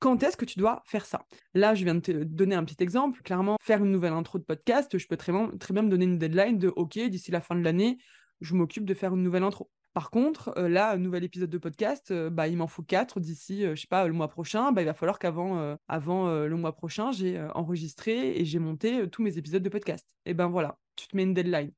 quand 0.00 0.22
est-ce 0.22 0.36
que 0.36 0.44
tu 0.44 0.58
dois 0.58 0.82
faire 0.86 1.06
ça? 1.06 1.26
Là, 1.54 1.74
je 1.74 1.84
viens 1.84 1.94
de 1.94 2.00
te 2.00 2.10
donner 2.10 2.54
un 2.54 2.64
petit 2.64 2.82
exemple. 2.82 3.22
Clairement, 3.22 3.56
faire 3.60 3.82
une 3.82 3.90
nouvelle 3.90 4.12
intro 4.12 4.38
de 4.38 4.44
podcast, 4.44 4.96
je 4.98 5.06
peux 5.06 5.16
très 5.16 5.32
bien, 5.32 5.50
me 5.82 5.88
donner 5.88 6.04
une 6.04 6.18
deadline 6.18 6.58
de 6.58 6.68
OK, 6.68 6.98
d'ici 6.98 7.30
la 7.30 7.40
fin 7.40 7.54
de 7.54 7.62
l'année, 7.62 7.98
je 8.40 8.54
m'occupe 8.54 8.84
de 8.84 8.94
faire 8.94 9.14
une 9.14 9.22
nouvelle 9.22 9.42
intro. 9.42 9.70
Par 9.94 10.10
contre, 10.10 10.52
euh, 10.58 10.68
là, 10.68 10.92
un 10.92 10.98
nouvel 10.98 11.24
épisode 11.24 11.48
de 11.48 11.56
podcast, 11.56 12.10
euh, 12.10 12.28
bah, 12.28 12.48
il 12.48 12.58
m'en 12.58 12.66
faut 12.66 12.82
quatre 12.82 13.18
d'ici, 13.18 13.64
euh, 13.64 13.74
je 13.74 13.80
sais 13.80 13.86
pas, 13.86 14.06
le 14.06 14.12
mois 14.12 14.28
prochain. 14.28 14.70
Bah, 14.72 14.82
il 14.82 14.84
va 14.84 14.92
falloir 14.92 15.18
qu'avant 15.18 15.76
avant, 15.88 16.28
le 16.28 16.56
mois 16.56 16.76
prochain, 16.76 17.12
j'ai 17.12 17.40
enregistré 17.54 18.38
et 18.38 18.44
j'ai 18.44 18.58
monté 18.58 19.08
tous 19.08 19.22
mes 19.22 19.38
épisodes 19.38 19.62
de 19.62 19.68
podcast. 19.70 20.06
Et 20.26 20.34
ben 20.34 20.48
voilà, 20.48 20.78
tu 20.96 21.08
te 21.08 21.16
mets 21.16 21.22
une 21.22 21.32
deadline. 21.32 21.72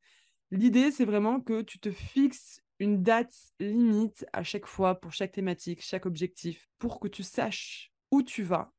L'idée, 0.51 0.91
c'est 0.91 1.05
vraiment 1.05 1.41
que 1.41 1.63
tu 1.63 1.79
te 1.79 1.93
fixes 1.93 2.61
une 2.79 3.03
date 3.03 3.35
limite 3.59 4.27
à 4.33 4.43
chaque 4.43 4.67
fois 4.67 5.01
pour 5.01 5.13
chaque 5.13 5.33
thématique, 5.33 5.83
chaque 5.83 6.07
objectif, 6.07 6.69
pour 6.79 7.01
que 7.01 7.09
tu 7.09 7.23
saches 7.23 7.93
où 8.11 8.23
tu 8.23 8.43
vas 8.43 8.73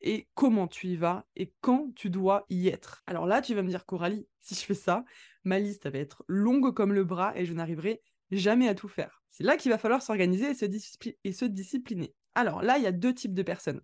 et 0.00 0.28
comment 0.34 0.68
tu 0.68 0.88
y 0.88 0.96
vas 0.96 1.26
et 1.36 1.52
quand 1.60 1.92
tu 1.94 2.10
dois 2.10 2.44
y 2.48 2.68
être. 2.68 3.02
Alors 3.06 3.26
là, 3.26 3.42
tu 3.42 3.54
vas 3.54 3.62
me 3.62 3.68
dire, 3.68 3.86
Coralie, 3.86 4.26
si 4.40 4.54
je 4.54 4.60
fais 4.60 4.74
ça, 4.74 5.04
ma 5.44 5.58
liste 5.58 5.88
va 5.88 5.98
être 5.98 6.24
longue 6.28 6.74
comme 6.74 6.92
le 6.92 7.04
bras 7.04 7.36
et 7.36 7.44
je 7.44 7.52
n'arriverai 7.52 8.02
jamais 8.30 8.68
à 8.68 8.74
tout 8.74 8.88
faire. 8.88 9.22
C'est 9.30 9.44
là 9.44 9.56
qu'il 9.56 9.70
va 9.70 9.78
falloir 9.78 10.02
s'organiser 10.02 10.50
et, 10.50 11.32
se 11.32 11.44
discipliner. 11.44 12.14
Alors 12.34 12.62
là, 12.62 12.78
il 12.78 12.84
y 12.84 12.86
a 12.86 12.92
deux 12.92 13.14
types 13.14 13.34
de 13.34 13.42
personnes. 13.42 13.80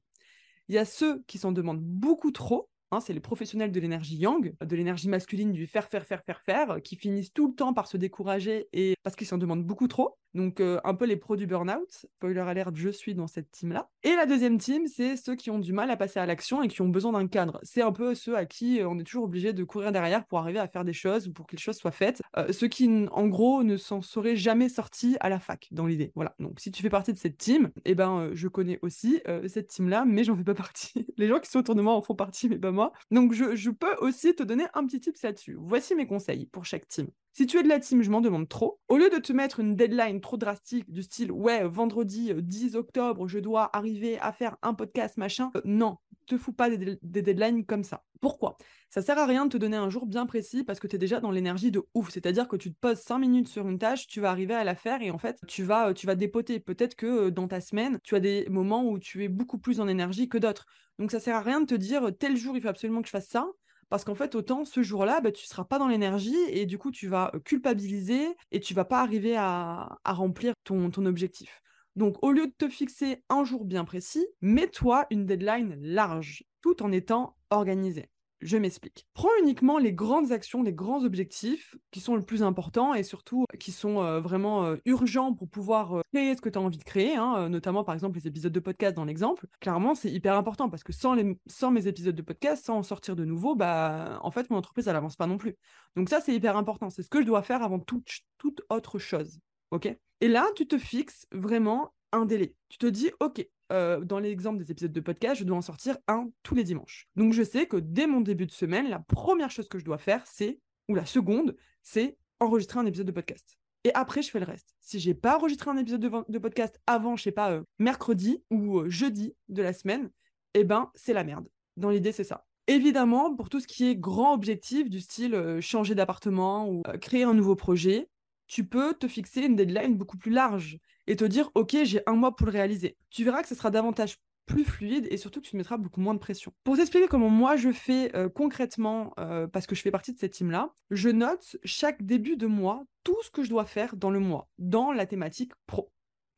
Il 0.69 0.75
y 0.75 0.79
a 0.79 0.85
ceux 0.85 1.23
qui 1.27 1.39
s'en 1.39 1.53
demandent 1.53 1.83
beaucoup 1.83 2.31
trop 2.31 2.71
Hein, 2.93 3.01
c'est 3.01 3.15
les 3.15 3.21
professionnels 3.21 3.73
de 3.73 3.81
l'énergie 3.81 4.17
yang, 4.17 4.55
de 4.61 4.77
l'énergie 4.77 5.09
masculine 5.09 5.51
du 5.51 5.67
faire, 5.67 5.89
faire, 5.89 6.05
faire, 6.05 6.23
faire, 6.23 6.43
faire, 6.43 6.83
qui 6.85 6.95
finissent 6.97 7.33
tout 7.33 7.49
le 7.49 7.55
temps 7.55 7.73
par 7.73 7.87
se 7.87 7.97
décourager 7.97 8.69
et 8.75 8.97
parce 9.03 9.17
qu'ils 9.17 9.27
s'en 9.27 9.39
demandent 9.39 9.65
beaucoup 9.65 9.89
trop. 9.89 10.19
Donc, 10.35 10.61
euh, 10.61 10.81
un 10.85 10.95
peu 10.95 11.05
les 11.05 11.17
pros 11.17 11.37
du 11.37 11.47
burn-out. 11.47 11.91
Spoiler 11.91 12.41
alert, 12.41 12.75
je 12.75 12.89
suis 12.89 13.15
dans 13.15 13.27
cette 13.27 13.51
team-là. 13.51 13.91
Et 14.03 14.15
la 14.15 14.27
deuxième 14.27 14.59
team, 14.59 14.87
c'est 14.87 15.17
ceux 15.17 15.37
qui 15.37 15.51
ont 15.51 15.59
du 15.59 15.73
mal 15.73 15.91
à 15.91 15.97
passer 15.97 16.21
à 16.21 16.27
l'action 16.27 16.63
et 16.63 16.69
qui 16.69 16.81
ont 16.81 16.89
besoin 16.89 17.13
d'un 17.13 17.27
cadre. 17.27 17.61
C'est 17.63 17.83
un 17.83 17.93
peu 17.93 18.15
ceux 18.15 18.37
à 18.37 18.47
qui 18.47 18.81
euh, 18.81 18.89
on 18.89 18.99
est 18.99 19.05
toujours 19.05 19.25
obligé 19.25 19.53
de 19.53 19.65
courir 19.65 19.93
derrière 19.93 20.25
pour 20.27 20.39
arriver 20.39 20.59
à 20.59 20.69
faire 20.69 20.85
des 20.85 20.95
choses 20.95 21.29
ou 21.29 21.33
pour 21.33 21.47
que 21.47 21.57
les 21.57 21.61
choses 21.61 21.77
soient 21.77 21.91
faites. 21.91 22.23
Euh, 22.37 22.53
ceux 22.53 22.69
qui, 22.69 23.07
en 23.11 23.27
gros, 23.27 23.63
ne 23.63 23.77
s'en 23.77 24.01
seraient 24.01 24.37
jamais 24.37 24.69
sortis 24.69 25.17
à 25.21 25.29
la 25.29 25.39
fac, 25.39 25.69
dans 25.71 25.87
l'idée. 25.87 26.13
Voilà. 26.15 26.35
Donc, 26.39 26.61
si 26.61 26.71
tu 26.71 26.83
fais 26.83 26.91
partie 26.91 27.13
de 27.13 27.19
cette 27.19 27.37
team, 27.37 27.71
eh 27.85 27.95
ben, 27.95 28.31
je 28.33 28.49
connais 28.49 28.79
aussi 28.83 29.21
cette 29.47 29.69
team-là, 29.69 30.05
mais 30.07 30.25
j'en 30.25 30.37
fais 30.37 30.45
pas 30.45 30.55
partie. 30.63 31.07
les 31.17 31.29
gens 31.29 31.41
qui 31.41 31.51
sont 31.51 31.59
autour 31.59 31.75
de 31.75 31.83
moi 31.83 31.95
en 31.95 32.03
font 32.03 32.15
partie, 32.15 32.49
mais 32.49 32.59
pas 32.59 32.71
moi 32.71 32.82
Donc, 33.11 33.33
je, 33.33 33.55
je 33.55 33.71
peux 33.71 33.95
aussi 34.01 34.35
te 34.35 34.43
donner 34.43 34.65
un 34.75 34.87
petit 34.87 35.01
tip 35.01 35.17
là-dessus. 35.23 35.57
Voici 35.59 35.95
mes 35.95 36.07
conseils 36.07 36.47
pour 36.47 36.65
chaque 36.65 36.89
team. 36.89 37.09
Si 37.35 37.47
tu 37.47 37.59
es 37.59 37.63
de 37.63 37.69
la 37.69 37.81
team, 37.81 38.03
je 38.03 38.11
m'en 38.11 38.21
demande 38.21 38.49
trop. 38.49 38.79
Au 38.89 38.99
lieu 38.99 39.09
de 39.09 39.17
te 39.17 39.33
mettre 39.33 39.61
une 39.61 39.75
deadline 39.75 40.21
trop 40.21 40.37
drastique 40.37 40.91
du 40.91 41.03
style 41.03 41.33
ouais, 41.33 41.65
vendredi 41.67 42.33
10 42.35 42.75
euh, 42.75 42.79
octobre, 42.79 43.27
je 43.27 43.39
dois 43.39 43.75
arriver 43.75 44.19
à 44.19 44.33
faire 44.33 44.57
un 44.63 44.75
podcast, 44.75 45.17
machin, 45.17 45.51
euh, 45.57 45.63
non, 45.65 45.97
te 46.35 46.41
fous 46.41 46.53
pas 46.53 46.71
des, 46.71 46.99
deadlines 47.03 47.65
comme 47.65 47.85
ça. 47.85 48.05
Pourquoi? 48.21 48.57
Ça 48.89 49.03
sert 49.03 49.19
à 49.19 49.27
rien 49.27 49.47
de 49.47 49.51
te 49.51 49.57
donner 49.57 49.77
un 49.77 49.91
jour 49.91 50.07
bien 50.07 50.27
précis 50.27 50.65
parce 50.65 50.81
que 50.81 50.87
tu 50.87 50.97
es 50.97 50.99
déjà 50.99 51.21
dans 51.21 51.31
l'énergie 51.31 51.71
de 51.71 51.83
ouf. 51.95 52.11
C'est-à-dire 52.11 52.49
que 52.49 52.57
tu 52.57 52.73
te 52.73 52.79
poses 52.79 53.01
5 53.01 53.19
minutes 53.19 53.49
sur 53.49 53.69
une 53.69 53.79
tâche, 53.79 54.07
tu 54.07 54.21
vas 54.21 54.31
arriver 54.31 54.55
à 54.55 54.65
la 54.65 54.75
faire 54.75 55.03
et 55.03 55.11
en 55.11 55.19
fait, 55.19 55.39
tu 55.47 55.63
vas, 55.63 55.89
euh, 55.89 55.93
tu 55.93 56.07
dépoter. 56.15 56.61
Peut-être 56.61 56.95
que 56.95 57.31
dans 57.31 57.49
ta 57.49 57.61
semaine, 57.61 57.99
tu 58.03 58.15
as 58.15 58.21
des 58.21 58.47
moments 58.49 58.85
où 58.85 58.99
tu 58.99 59.25
es 59.25 59.29
beaucoup 59.29 59.59
plus 59.59 59.81
en 59.81 59.89
énergie 59.89 60.29
que 60.29 60.39
d'autres. 60.39 60.67
Donc 60.99 61.11
ça 61.11 61.21
sert 61.21 61.37
à 61.37 61.41
rien 61.41 61.61
de 61.61 61.67
te 61.67 61.75
dire 61.75 62.11
tel 62.19 62.37
jour, 62.37 62.57
il 62.57 62.63
faut 62.63 62.69
absolument 62.69 63.03
que 63.03 63.09
je 63.09 63.13
fasse 63.13 63.29
ça 63.29 63.47
parce 63.89 64.05
qu'en 64.05 64.15
fait, 64.15 64.35
autant 64.35 64.65
ce 64.65 64.83
jour-là, 64.83 65.21
bah, 65.21 65.33
tu 65.33 65.45
ne 65.45 65.49
seras 65.49 65.65
pas 65.65 65.79
dans 65.79 65.89
l'énergie 65.89 66.35
et 66.49 66.65
du 66.65 66.79
coup, 66.79 66.91
tu 66.91 67.09
vas 67.09 67.31
culpabiliser 67.45 68.27
et 68.51 68.59
tu 68.59 68.73
vas 68.73 68.87
pas 68.87 69.03
arriver 69.03 69.37
à, 69.37 69.99
remplir 70.07 70.55
ton 70.65 70.91
objectif. 71.05 71.61
Donc, 71.97 72.17
au 72.23 72.33
lieu 72.33 72.47
de 72.47 72.55
te 72.57 72.69
fixer 72.69 73.23
un 73.29 73.45
jour 73.45 73.65
bien 73.65 73.85
précis, 73.85 74.27
mets-toi 74.41 75.07
une 75.11 75.27
deadline 75.27 75.77
large, 75.81 76.45
tout 76.63 76.83
en 76.83 76.91
étant 76.91 77.37
organisé. 77.51 78.09
Je 78.43 78.57
m'explique. 78.57 79.07
Prends 79.15 79.31
uniquement 79.41 79.79
les 79.79 79.93
grandes 79.93 80.33
actions, 80.33 80.65
les 80.65 80.73
grands 80.73 81.05
objectifs 81.05 81.77
qui 81.93 82.01
sont 82.01 82.17
le 82.17 82.23
plus 82.23 82.43
importants 82.43 82.93
et 82.93 83.05
surtout 83.05 83.45
qui 83.61 83.71
sont 83.71 84.03
euh, 84.03 84.21
vraiment 84.21 84.65
euh, 84.65 84.77
urgents 84.85 85.33
pour 85.33 85.49
pouvoir 85.49 85.99
euh, 85.99 86.01
créer 86.13 86.35
ce 86.35 86.41
que 86.41 86.49
tu 86.49 86.59
as 86.59 86.61
envie 86.61 86.77
de 86.77 86.83
créer, 86.83 87.15
hein, 87.15 87.49
notamment 87.49 87.85
par 87.85 87.95
exemple 87.95 88.19
les 88.19 88.27
épisodes 88.27 88.53
de 88.53 88.59
podcast 88.59 88.97
dans 88.97 89.05
l'exemple. 89.05 89.47
Clairement, 89.61 89.95
c'est 89.95 90.11
hyper 90.11 90.35
important 90.35 90.69
parce 90.69 90.83
que 90.83 90.93
sans, 90.93 91.15
mes 91.15 91.87
épisodes 91.87 92.17
de 92.17 92.23
podcast, 92.23 92.65
sans 92.65 92.79
en 92.79 92.83
sortir 92.83 93.15
de 93.15 93.25
nouveau, 93.25 93.55
bah, 93.55 94.19
en 94.23 94.33
fait, 94.33 94.51
mon 94.51 94.57
entreprise, 94.57 94.89
elle 94.89 94.95
n'avance 94.95 95.15
pas 95.15 95.29
non 95.29 95.39
plus. 95.39 95.55
Donc 95.95 96.09
ça, 96.09 96.21
c'est 96.21 96.35
hyper 96.35 96.57
important. 96.57 96.91
C'est 96.91 97.05
ce 97.05 97.09
que 97.09 97.21
je 97.21 97.27
dois 97.27 97.43
faire 97.43 97.63
avant 97.63 97.79
toute, 97.79 98.09
toute 98.39 98.61
autre 98.71 98.99
chose. 98.99 99.39
OK? 99.71 99.97
Et 100.23 100.29
là, 100.29 100.47
tu 100.55 100.69
te 100.69 100.79
fixes 100.79 101.27
vraiment 101.33 101.93
un 102.13 102.27
délai. 102.27 102.55
Tu 102.69 102.79
te 102.79 102.87
dis, 102.87 103.11
OK, 103.19 103.45
euh, 103.73 104.05
dans 104.05 104.21
l'exemple 104.21 104.63
des 104.63 104.71
épisodes 104.71 104.93
de 104.93 105.01
podcast, 105.01 105.41
je 105.41 105.45
dois 105.45 105.57
en 105.57 105.63
sortir 105.63 105.99
un 106.07 106.31
tous 106.45 106.55
les 106.55 106.63
dimanches. 106.63 107.09
Donc 107.17 107.33
je 107.33 107.43
sais 107.43 107.67
que 107.67 107.77
dès 107.77 108.07
mon 108.07 108.21
début 108.21 108.47
de 108.47 108.53
semaine, 108.53 108.89
la 108.89 109.01
première 109.01 109.51
chose 109.51 109.69
que 109.69 109.81
je 109.81 109.85
dois 109.85 109.99
faire, 109.99 110.25
c'est, 110.25 110.61
ou 110.89 110.95
la 110.95 111.07
seconde, 111.07 111.57
c'est 111.83 112.17
enregistrer 112.39 112.79
un 112.79 112.87
épisode 112.87 113.09
de 113.09 113.13
podcast. 113.13 113.59
Et 113.83 113.93
après, 113.95 114.23
je 114.23 114.31
fais 114.31 114.39
le 114.39 114.47
reste. 114.47 114.77
Si 114.79 115.01
j'ai 115.01 115.15
pas 115.15 115.39
enregistré 115.39 115.73
un 115.73 115.77
épisode 115.77 116.25
de, 116.29 116.39
podcast 116.39 116.79
avant, 116.87 117.17
je 117.17 117.25
sais 117.25 117.33
pas, 117.33 117.51
euh, 117.51 117.65
mercredi 117.81 118.45
ou 118.53 118.79
euh, 118.79 118.89
jeudi 118.89 119.35
de 119.49 119.61
la 119.61 119.73
semaine, 119.73 120.09
eh 120.55 120.63
ben, 120.63 120.93
c'est 120.95 121.15
la 121.15 121.25
merde. 121.25 121.49
Dans 121.77 121.91
l'idée, 121.91 122.13
c'est 122.13 122.23
ça. 122.23 122.47
Évidemment, 122.69 123.35
pour 123.35 123.49
tout 123.49 123.59
ce 123.59 123.67
qui 123.67 123.89
est 123.89 123.97
grand 123.97 124.35
objectif 124.35 124.89
du 124.89 125.01
style 125.01 125.59
changer 125.61 125.97
d'appartement 125.97 126.71
ou 126.71 126.83
créer 127.01 127.25
un 127.25 127.35
nouveau 127.35 127.57
projet, 127.57 128.09
tu 128.53 128.67
peux 128.67 128.93
te 128.93 129.09
fixer 129.09 129.41
une 129.41 129.57
deadline 129.57 129.97
beaucoup 129.97 130.19
plus 130.19 130.31
large 130.31 130.79
et 131.07 131.17
te 131.17 131.25
dire, 131.25 131.51
OK, 131.55 131.75
j'ai 131.85 132.03
un 132.07 132.13
mois 132.13 132.37
pour 132.37 132.45
le 132.45 132.53
réaliser. 132.53 132.99
Tu 133.09 133.25
verras 133.25 133.41
que 133.41 133.49
ce 133.49 133.55
sera 133.55 133.71
davantage 133.71 134.19
plus 134.45 134.65
fluide 134.65 135.09
et 135.11 135.17
surtout 135.17 135.41
que 135.41 135.49
tu 135.49 135.57
mettras 135.57 135.79
beaucoup 135.79 136.03
moins 136.03 136.13
de 136.13 136.19
pression. 136.19 136.53
Pour 136.63 136.77
t'expliquer 136.77 137.09
comment 137.09 137.31
moi 137.31 137.57
je 137.57 137.73
fais 137.73 138.15
euh, 138.15 138.29
concrètement, 138.29 139.15
euh, 139.19 139.47
parce 139.47 139.67
que 139.67 139.75
je 139.75 139.81
fais 139.81 139.91
partie 139.91 140.13
de 140.13 140.19
cette 140.19 140.33
team-là, 140.33 140.75
je 140.91 141.09
note 141.09 141.57
chaque 141.65 142.03
début 142.03 142.37
de 142.37 142.47
mois 142.47 142.85
tout 143.05 143.17
ce 143.23 143.31
que 143.31 143.43
je 143.43 143.49
dois 143.49 143.65
faire 143.65 143.97
dans 143.97 144.11
le 144.11 144.21
mois, 144.21 144.51
dans 144.59 144.93
la 144.93 145.07
thématique 145.07 145.53
pro. 145.67 145.91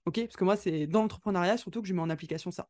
OK? 0.06 0.20
Parce 0.20 0.36
que 0.36 0.44
moi, 0.44 0.54
c'est 0.54 0.86
dans 0.86 1.02
l'entrepreneuriat 1.02 1.56
surtout 1.56 1.82
que 1.82 1.88
je 1.88 1.94
mets 1.94 2.02
en 2.02 2.10
application 2.10 2.52
ça. 2.52 2.68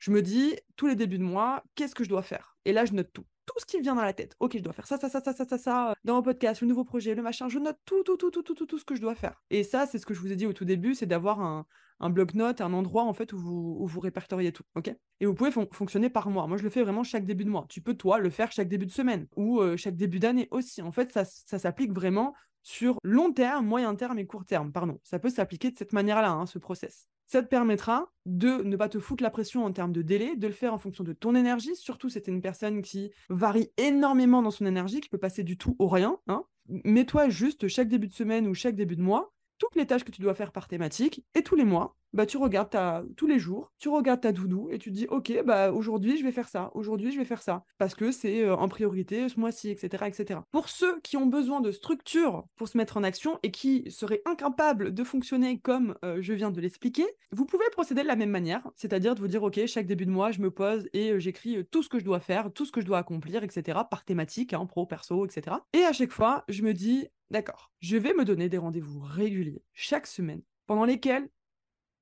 Je 0.00 0.10
me 0.10 0.20
dis, 0.20 0.56
tous 0.74 0.88
les 0.88 0.96
débuts 0.96 1.18
de 1.18 1.22
mois, 1.22 1.62
qu'est-ce 1.76 1.94
que 1.94 2.02
je 2.02 2.08
dois 2.08 2.22
faire? 2.22 2.56
Et 2.64 2.72
là, 2.72 2.86
je 2.86 2.92
note 2.94 3.12
tout 3.12 3.26
tout 3.50 3.60
ce 3.60 3.66
qui 3.66 3.78
me 3.78 3.82
vient 3.82 3.94
dans 3.94 4.02
la 4.02 4.12
tête. 4.12 4.36
Ok, 4.40 4.56
je 4.56 4.62
dois 4.62 4.72
faire 4.72 4.86
ça, 4.86 4.98
ça, 4.98 5.08
ça, 5.08 5.20
ça, 5.20 5.32
ça, 5.32 5.44
ça, 5.44 5.58
ça, 5.58 5.94
dans 6.04 6.14
mon 6.14 6.22
podcast, 6.22 6.60
le 6.60 6.68
nouveau 6.68 6.84
projet, 6.84 7.14
le 7.14 7.22
machin. 7.22 7.48
Je 7.48 7.58
note 7.58 7.76
tout, 7.84 8.02
tout, 8.04 8.16
tout, 8.16 8.30
tout, 8.30 8.42
tout, 8.42 8.54
tout, 8.54 8.66
tout 8.66 8.78
ce 8.78 8.84
que 8.84 8.94
je 8.94 9.00
dois 9.00 9.14
faire. 9.14 9.42
Et 9.50 9.64
ça, 9.64 9.86
c'est 9.86 9.98
ce 9.98 10.06
que 10.06 10.14
je 10.14 10.20
vous 10.20 10.30
ai 10.30 10.36
dit 10.36 10.46
au 10.46 10.52
tout 10.52 10.64
début, 10.64 10.94
c'est 10.94 11.06
d'avoir 11.06 11.40
un, 11.40 11.66
bloc-notes, 12.10 12.60
un 12.60 12.72
endroit 12.72 13.04
en 13.04 13.12
fait 13.12 13.32
où 13.32 13.38
vous, 13.38 13.76
où 13.80 13.86
vous 13.86 14.00
répertoriez 14.00 14.52
tout. 14.52 14.62
Ok? 14.76 14.94
Et 15.20 15.26
vous 15.26 15.34
pouvez 15.34 15.50
fonctionner 15.50 16.10
par 16.10 16.30
mois. 16.30 16.46
Moi, 16.46 16.56
je 16.56 16.62
le 16.62 16.70
fais 16.70 16.82
vraiment 16.82 17.02
chaque 17.02 17.26
début 17.26 17.44
de 17.44 17.50
mois. 17.50 17.66
Tu 17.68 17.80
peux, 17.80 17.94
toi, 17.94 18.18
le 18.18 18.30
faire 18.30 18.52
chaque 18.52 18.68
début 18.68 18.86
de 18.86 18.92
semaine 18.92 19.26
ou 19.36 19.60
euh, 19.60 19.76
chaque 19.76 19.96
début 19.96 20.18
d'année 20.18 20.48
aussi. 20.50 20.80
En 20.80 20.92
fait, 20.92 21.12
ça, 21.12 21.24
ça 21.24 21.58
s'applique 21.58 21.92
vraiment 21.92 22.34
sur 22.62 22.98
long 23.02 23.32
terme, 23.32 23.66
moyen 23.66 23.94
terme 23.94 24.18
et 24.18 24.26
court 24.26 24.44
terme. 24.44 24.72
Pardon. 24.72 24.98
Ça 25.02 25.18
peut 25.18 25.30
s'appliquer 25.30 25.70
de 25.70 25.78
cette 25.78 25.92
manière-là, 25.92 26.30
hein, 26.30 26.46
ce 26.46 26.58
process. 26.58 27.08
Ça 27.32 27.42
te 27.42 27.46
permettra 27.46 28.12
de 28.26 28.60
ne 28.64 28.76
pas 28.76 28.88
te 28.88 28.98
foutre 28.98 29.22
la 29.22 29.30
pression 29.30 29.64
en 29.64 29.70
termes 29.70 29.92
de 29.92 30.02
délai, 30.02 30.34
de 30.34 30.48
le 30.48 30.52
faire 30.52 30.74
en 30.74 30.78
fonction 30.78 31.04
de 31.04 31.12
ton 31.12 31.36
énergie. 31.36 31.76
Surtout, 31.76 32.08
c'est 32.08 32.26
une 32.26 32.40
personne 32.40 32.82
qui 32.82 33.12
varie 33.28 33.70
énormément 33.76 34.42
dans 34.42 34.50
son 34.50 34.66
énergie, 34.66 35.00
qui 35.00 35.08
peut 35.08 35.16
passer 35.16 35.44
du 35.44 35.56
tout 35.56 35.76
au 35.78 35.86
rien. 35.86 36.18
Hein. 36.26 36.42
Mets-toi 36.66 37.28
juste 37.28 37.68
chaque 37.68 37.86
début 37.86 38.08
de 38.08 38.14
semaine 38.14 38.48
ou 38.48 38.54
chaque 38.54 38.74
début 38.74 38.96
de 38.96 39.02
mois 39.02 39.32
toutes 39.60 39.76
les 39.76 39.86
tâches 39.86 40.04
que 40.04 40.10
tu 40.10 40.22
dois 40.22 40.34
faire 40.34 40.50
par 40.50 40.66
thématique 40.66 41.24
et 41.34 41.42
tous 41.42 41.54
les 41.54 41.64
mois, 41.64 41.94
bah, 42.12 42.26
tu 42.26 42.36
regardes 42.36 42.70
ta, 42.70 43.02
tous 43.16 43.26
les 43.26 43.38
jours, 43.38 43.72
tu 43.78 43.88
regardes 43.88 44.20
ta 44.20 44.32
doudou 44.32 44.68
et 44.70 44.78
tu 44.78 44.90
te 44.90 44.94
dis, 44.94 45.06
OK, 45.08 45.32
bah, 45.44 45.72
aujourd'hui, 45.72 46.16
je 46.18 46.24
vais 46.24 46.32
faire 46.32 46.48
ça, 46.48 46.70
aujourd'hui, 46.74 47.12
je 47.12 47.18
vais 47.18 47.24
faire 47.24 47.42
ça, 47.42 47.64
parce 47.78 47.94
que 47.94 48.10
c'est 48.10 48.48
en 48.48 48.68
priorité 48.68 49.28
ce 49.28 49.38
mois-ci, 49.38 49.70
etc., 49.70 50.04
etc. 50.06 50.40
Pour 50.50 50.68
ceux 50.68 51.00
qui 51.00 51.16
ont 51.16 51.26
besoin 51.26 51.60
de 51.60 51.70
structure 51.72 52.44
pour 52.56 52.68
se 52.68 52.76
mettre 52.76 52.96
en 52.96 53.02
action 53.02 53.38
et 53.42 53.50
qui 53.50 53.90
seraient 53.90 54.22
incapables 54.24 54.92
de 54.92 55.04
fonctionner 55.04 55.58
comme 55.60 55.96
je 56.02 56.32
viens 56.32 56.50
de 56.50 56.60
l'expliquer, 56.60 57.06
vous 57.32 57.46
pouvez 57.46 57.64
procéder 57.72 58.02
de 58.02 58.06
la 58.06 58.16
même 58.16 58.30
manière, 58.30 58.68
c'est-à-dire 58.76 59.14
de 59.14 59.20
vous 59.20 59.28
dire, 59.28 59.42
OK, 59.42 59.64
chaque 59.66 59.86
début 59.86 60.06
de 60.06 60.10
mois, 60.10 60.30
je 60.30 60.40
me 60.40 60.50
pose 60.50 60.88
et 60.92 61.18
j'écris 61.20 61.64
tout 61.70 61.82
ce 61.82 61.88
que 61.88 61.98
je 61.98 62.04
dois 62.04 62.20
faire, 62.20 62.52
tout 62.52 62.64
ce 62.64 62.72
que 62.72 62.80
je 62.80 62.86
dois 62.86 62.98
accomplir, 62.98 63.44
etc., 63.44 63.80
par 63.90 64.04
thématique, 64.04 64.52
hein, 64.52 64.66
pro, 64.66 64.86
perso, 64.86 65.26
etc. 65.26 65.56
Et 65.72 65.84
à 65.84 65.92
chaque 65.92 66.12
fois, 66.12 66.44
je 66.48 66.62
me 66.62 66.74
dis, 66.74 67.06
d'accord, 67.30 67.72
je 67.80 67.96
vais 67.96 68.14
me 68.14 68.24
donner 68.24 68.48
des 68.48 68.58
rendez-vous 68.58 69.00
réguliers 69.00 69.62
chaque 69.72 70.06
semaine 70.06 70.42
pendant 70.66 70.84
lesquels 70.84 71.28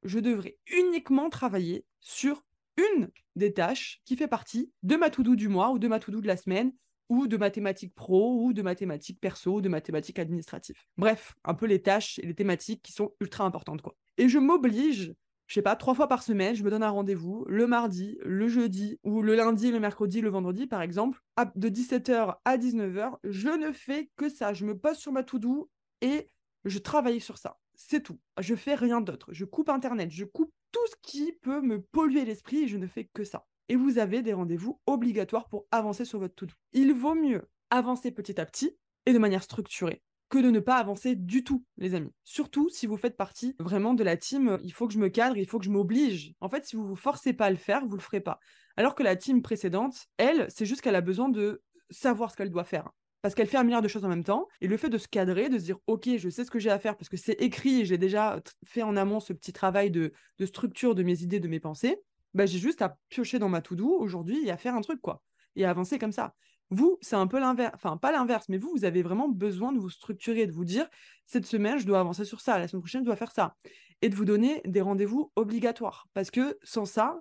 je 0.02 0.18
devrais 0.18 0.58
uniquement 0.66 1.30
travailler 1.30 1.84
sur 2.00 2.44
une 2.76 3.10
des 3.36 3.52
tâches 3.52 4.00
qui 4.04 4.16
fait 4.16 4.28
partie 4.28 4.72
de 4.82 4.96
ma 4.96 5.10
to-do 5.10 5.36
du 5.36 5.48
mois 5.48 5.70
ou 5.70 5.78
de 5.78 5.88
ma 5.88 5.98
to-do 5.98 6.20
de 6.20 6.26
la 6.26 6.36
semaine 6.36 6.72
ou 7.08 7.26
de 7.26 7.36
mathématiques 7.36 7.94
pro 7.94 8.44
ou 8.44 8.52
de 8.52 8.62
mathématiques 8.62 9.20
perso 9.20 9.56
ou 9.56 9.60
de 9.60 9.68
mathématiques 9.68 10.18
administratives. 10.18 10.76
Bref, 10.96 11.34
un 11.44 11.54
peu 11.54 11.66
les 11.66 11.82
tâches 11.82 12.18
et 12.18 12.26
les 12.26 12.34
thématiques 12.34 12.82
qui 12.82 12.92
sont 12.92 13.12
ultra 13.20 13.44
importantes 13.44 13.82
quoi. 13.82 13.96
Et 14.18 14.28
je 14.28 14.38
m'oblige, 14.38 15.14
je 15.46 15.54
sais 15.54 15.62
pas, 15.62 15.76
trois 15.76 15.94
fois 15.94 16.08
par 16.08 16.22
semaine, 16.22 16.54
je 16.54 16.62
me 16.62 16.70
donne 16.70 16.82
un 16.82 16.90
rendez-vous 16.90 17.44
le 17.48 17.66
mardi, 17.66 18.18
le 18.22 18.48
jeudi 18.48 18.98
ou 19.04 19.22
le 19.22 19.34
lundi, 19.34 19.70
le 19.70 19.80
mercredi, 19.80 20.20
le 20.20 20.28
vendredi 20.28 20.66
par 20.66 20.82
exemple, 20.82 21.20
de 21.56 21.68
17h 21.68 22.36
à 22.44 22.56
19h, 22.58 23.16
je 23.24 23.48
ne 23.48 23.72
fais 23.72 24.10
que 24.16 24.28
ça, 24.28 24.52
je 24.52 24.64
me 24.66 24.76
pose 24.76 24.96
sur 24.96 25.12
ma 25.12 25.22
to-do 25.22 25.70
et 26.02 26.28
je 26.64 26.78
travaille 26.78 27.20
sur 27.20 27.38
ça 27.38 27.58
c'est 27.78 28.02
tout. 28.02 28.18
Je 28.38 28.56
fais 28.56 28.74
rien 28.74 29.00
d'autre. 29.00 29.32
Je 29.32 29.44
coupe 29.44 29.68
Internet, 29.68 30.10
je 30.10 30.24
coupe 30.24 30.52
tout 30.72 30.86
ce 30.90 30.96
qui 31.00 31.32
peut 31.32 31.62
me 31.62 31.80
polluer 31.80 32.24
l'esprit 32.24 32.64
et 32.64 32.68
je 32.68 32.76
ne 32.76 32.88
fais 32.88 33.08
que 33.14 33.24
ça. 33.24 33.46
Et 33.68 33.76
vous 33.76 33.98
avez 33.98 34.20
des 34.20 34.32
rendez-vous 34.32 34.80
obligatoires 34.86 35.48
pour 35.48 35.66
avancer 35.70 36.04
sur 36.04 36.18
votre 36.18 36.34
to-do. 36.34 36.52
Il 36.72 36.92
vaut 36.92 37.14
mieux 37.14 37.48
avancer 37.70 38.10
petit 38.10 38.40
à 38.40 38.46
petit 38.46 38.76
et 39.06 39.12
de 39.12 39.18
manière 39.18 39.42
structurée 39.42 40.02
que 40.28 40.38
de 40.38 40.50
ne 40.50 40.60
pas 40.60 40.76
avancer 40.76 41.14
du 41.14 41.44
tout, 41.44 41.64
les 41.78 41.94
amis. 41.94 42.12
Surtout 42.24 42.68
si 42.68 42.86
vous 42.86 42.98
faites 42.98 43.16
partie 43.16 43.54
vraiment 43.58 43.94
de 43.94 44.04
la 44.04 44.16
team, 44.16 44.58
il 44.62 44.72
faut 44.72 44.86
que 44.86 44.92
je 44.92 44.98
me 44.98 45.08
cadre, 45.08 45.38
il 45.38 45.46
faut 45.46 45.58
que 45.58 45.64
je 45.64 45.70
m'oblige. 45.70 46.34
En 46.40 46.48
fait, 46.48 46.66
si 46.66 46.76
vous 46.76 46.86
vous 46.86 46.96
forcez 46.96 47.32
pas 47.32 47.46
à 47.46 47.50
le 47.50 47.56
faire, 47.56 47.86
vous 47.86 47.96
le 47.96 48.02
ferez 48.02 48.20
pas. 48.20 48.40
Alors 48.76 48.94
que 48.94 49.02
la 49.02 49.16
team 49.16 49.40
précédente, 49.40 50.06
elle, 50.18 50.46
c'est 50.50 50.66
juste 50.66 50.82
qu'elle 50.82 50.96
a 50.96 51.00
besoin 51.00 51.28
de 51.28 51.62
savoir 51.90 52.30
ce 52.30 52.36
qu'elle 52.36 52.50
doit 52.50 52.64
faire 52.64 52.90
parce 53.22 53.34
qu'elle 53.34 53.48
fait 53.48 53.56
un 53.56 53.64
milliard 53.64 53.82
de 53.82 53.88
choses 53.88 54.04
en 54.04 54.08
même 54.08 54.24
temps. 54.24 54.48
Et 54.60 54.68
le 54.68 54.76
fait 54.76 54.88
de 54.88 54.98
se 54.98 55.08
cadrer, 55.08 55.48
de 55.48 55.58
se 55.58 55.64
dire, 55.64 55.78
OK, 55.86 56.08
je 56.16 56.28
sais 56.28 56.44
ce 56.44 56.50
que 56.50 56.58
j'ai 56.58 56.70
à 56.70 56.78
faire 56.78 56.96
parce 56.96 57.08
que 57.08 57.16
c'est 57.16 57.40
écrit 57.40 57.80
et 57.80 57.84
j'ai 57.84 57.98
déjà 57.98 58.40
fait 58.64 58.82
en 58.82 58.96
amont 58.96 59.20
ce 59.20 59.32
petit 59.32 59.52
travail 59.52 59.90
de, 59.90 60.12
structure 60.44 60.94
de 60.94 61.02
mes 61.02 61.22
idées, 61.22 61.40
de 61.40 61.48
mes 61.48 61.60
pensées, 61.60 62.00
bah, 62.34 62.46
j'ai 62.46 62.58
juste 62.58 62.82
à 62.82 62.98
piocher 63.08 63.38
dans 63.38 63.48
ma 63.48 63.60
to-do 63.60 63.88
aujourd'hui 63.88 64.46
et 64.46 64.50
à 64.50 64.56
faire 64.56 64.74
un 64.74 64.80
truc, 64.80 65.00
quoi. 65.00 65.22
Et 65.56 65.64
à 65.64 65.70
avancer 65.70 65.98
comme 65.98 66.12
ça. 66.12 66.34
Vous, 66.70 66.98
c'est 67.00 67.16
un 67.16 67.26
peu 67.26 67.40
l'inverse, 67.40 67.72
enfin 67.74 67.96
pas 67.96 68.12
l'inverse, 68.12 68.46
mais 68.50 68.58
vous, 68.58 68.70
vous 68.70 68.84
avez 68.84 69.02
vraiment 69.02 69.28
besoin 69.28 69.72
de 69.72 69.78
vous 69.78 69.88
structurer, 69.88 70.46
de 70.46 70.52
vous 70.52 70.66
dire, 70.66 70.86
cette 71.24 71.46
semaine, 71.46 71.78
je 71.78 71.86
dois 71.86 71.98
avancer 71.98 72.26
sur 72.26 72.42
ça, 72.42 72.58
la 72.58 72.68
semaine 72.68 72.82
prochaine, 72.82 73.00
je 73.00 73.06
dois 73.06 73.16
faire 73.16 73.32
ça. 73.32 73.56
Et 74.02 74.10
de 74.10 74.14
vous 74.14 74.26
donner 74.26 74.60
des 74.66 74.82
rendez-vous 74.82 75.32
obligatoires. 75.34 76.08
Parce 76.12 76.30
que 76.30 76.58
sans 76.62 76.84
ça, 76.84 77.20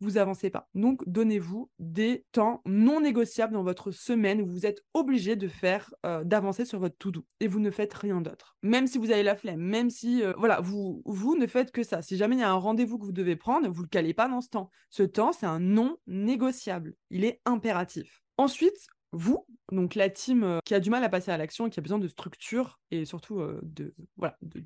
vous 0.00 0.18
avancez 0.18 0.50
pas. 0.50 0.68
Donc, 0.74 1.02
donnez-vous 1.06 1.70
des 1.78 2.24
temps 2.32 2.62
non 2.66 3.00
négociables 3.00 3.52
dans 3.52 3.62
votre 3.62 3.90
semaine 3.90 4.40
où 4.40 4.46
vous 4.46 4.66
êtes 4.66 4.82
obligé 4.94 5.36
de 5.36 5.48
faire, 5.48 5.92
euh, 6.06 6.24
d'avancer 6.24 6.64
sur 6.64 6.78
votre 6.78 6.96
to-do 6.98 7.24
et 7.40 7.46
vous 7.46 7.60
ne 7.60 7.70
faites 7.70 7.94
rien 7.94 8.20
d'autre. 8.20 8.56
Même 8.62 8.86
si 8.86 8.98
vous 8.98 9.10
avez 9.10 9.22
la 9.22 9.36
flemme, 9.36 9.60
même 9.60 9.90
si, 9.90 10.22
euh, 10.22 10.32
voilà, 10.38 10.60
vous, 10.60 11.02
ne 11.38 11.46
faites 11.46 11.70
que 11.70 11.82
ça. 11.82 12.02
Si 12.02 12.16
jamais 12.16 12.36
il 12.36 12.40
y 12.40 12.42
a 12.42 12.50
un 12.50 12.54
rendez-vous 12.54 12.98
que 12.98 13.04
vous 13.04 13.12
devez 13.12 13.36
prendre, 13.36 13.68
vous 13.68 13.82
le 13.82 13.88
calez 13.88 14.14
pas 14.14 14.28
dans 14.28 14.40
ce 14.40 14.48
temps. 14.48 14.70
Ce 14.88 15.02
temps, 15.02 15.32
c'est 15.32 15.46
un 15.46 15.60
non 15.60 15.96
négociable. 16.06 16.94
Il 17.10 17.24
est 17.24 17.40
impératif. 17.44 18.22
Ensuite, 18.36 18.88
vous, 19.12 19.46
donc 19.72 19.94
la 19.94 20.08
team 20.08 20.44
euh, 20.44 20.58
qui 20.64 20.74
a 20.74 20.80
du 20.80 20.90
mal 20.90 21.02
à 21.04 21.08
passer 21.08 21.30
à 21.30 21.36
l'action 21.36 21.66
et 21.66 21.70
qui 21.70 21.80
a 21.80 21.82
besoin 21.82 21.98
de 21.98 22.08
structure 22.08 22.78
et 22.90 23.04
surtout 23.04 23.40
euh, 23.40 23.60
de, 23.62 23.92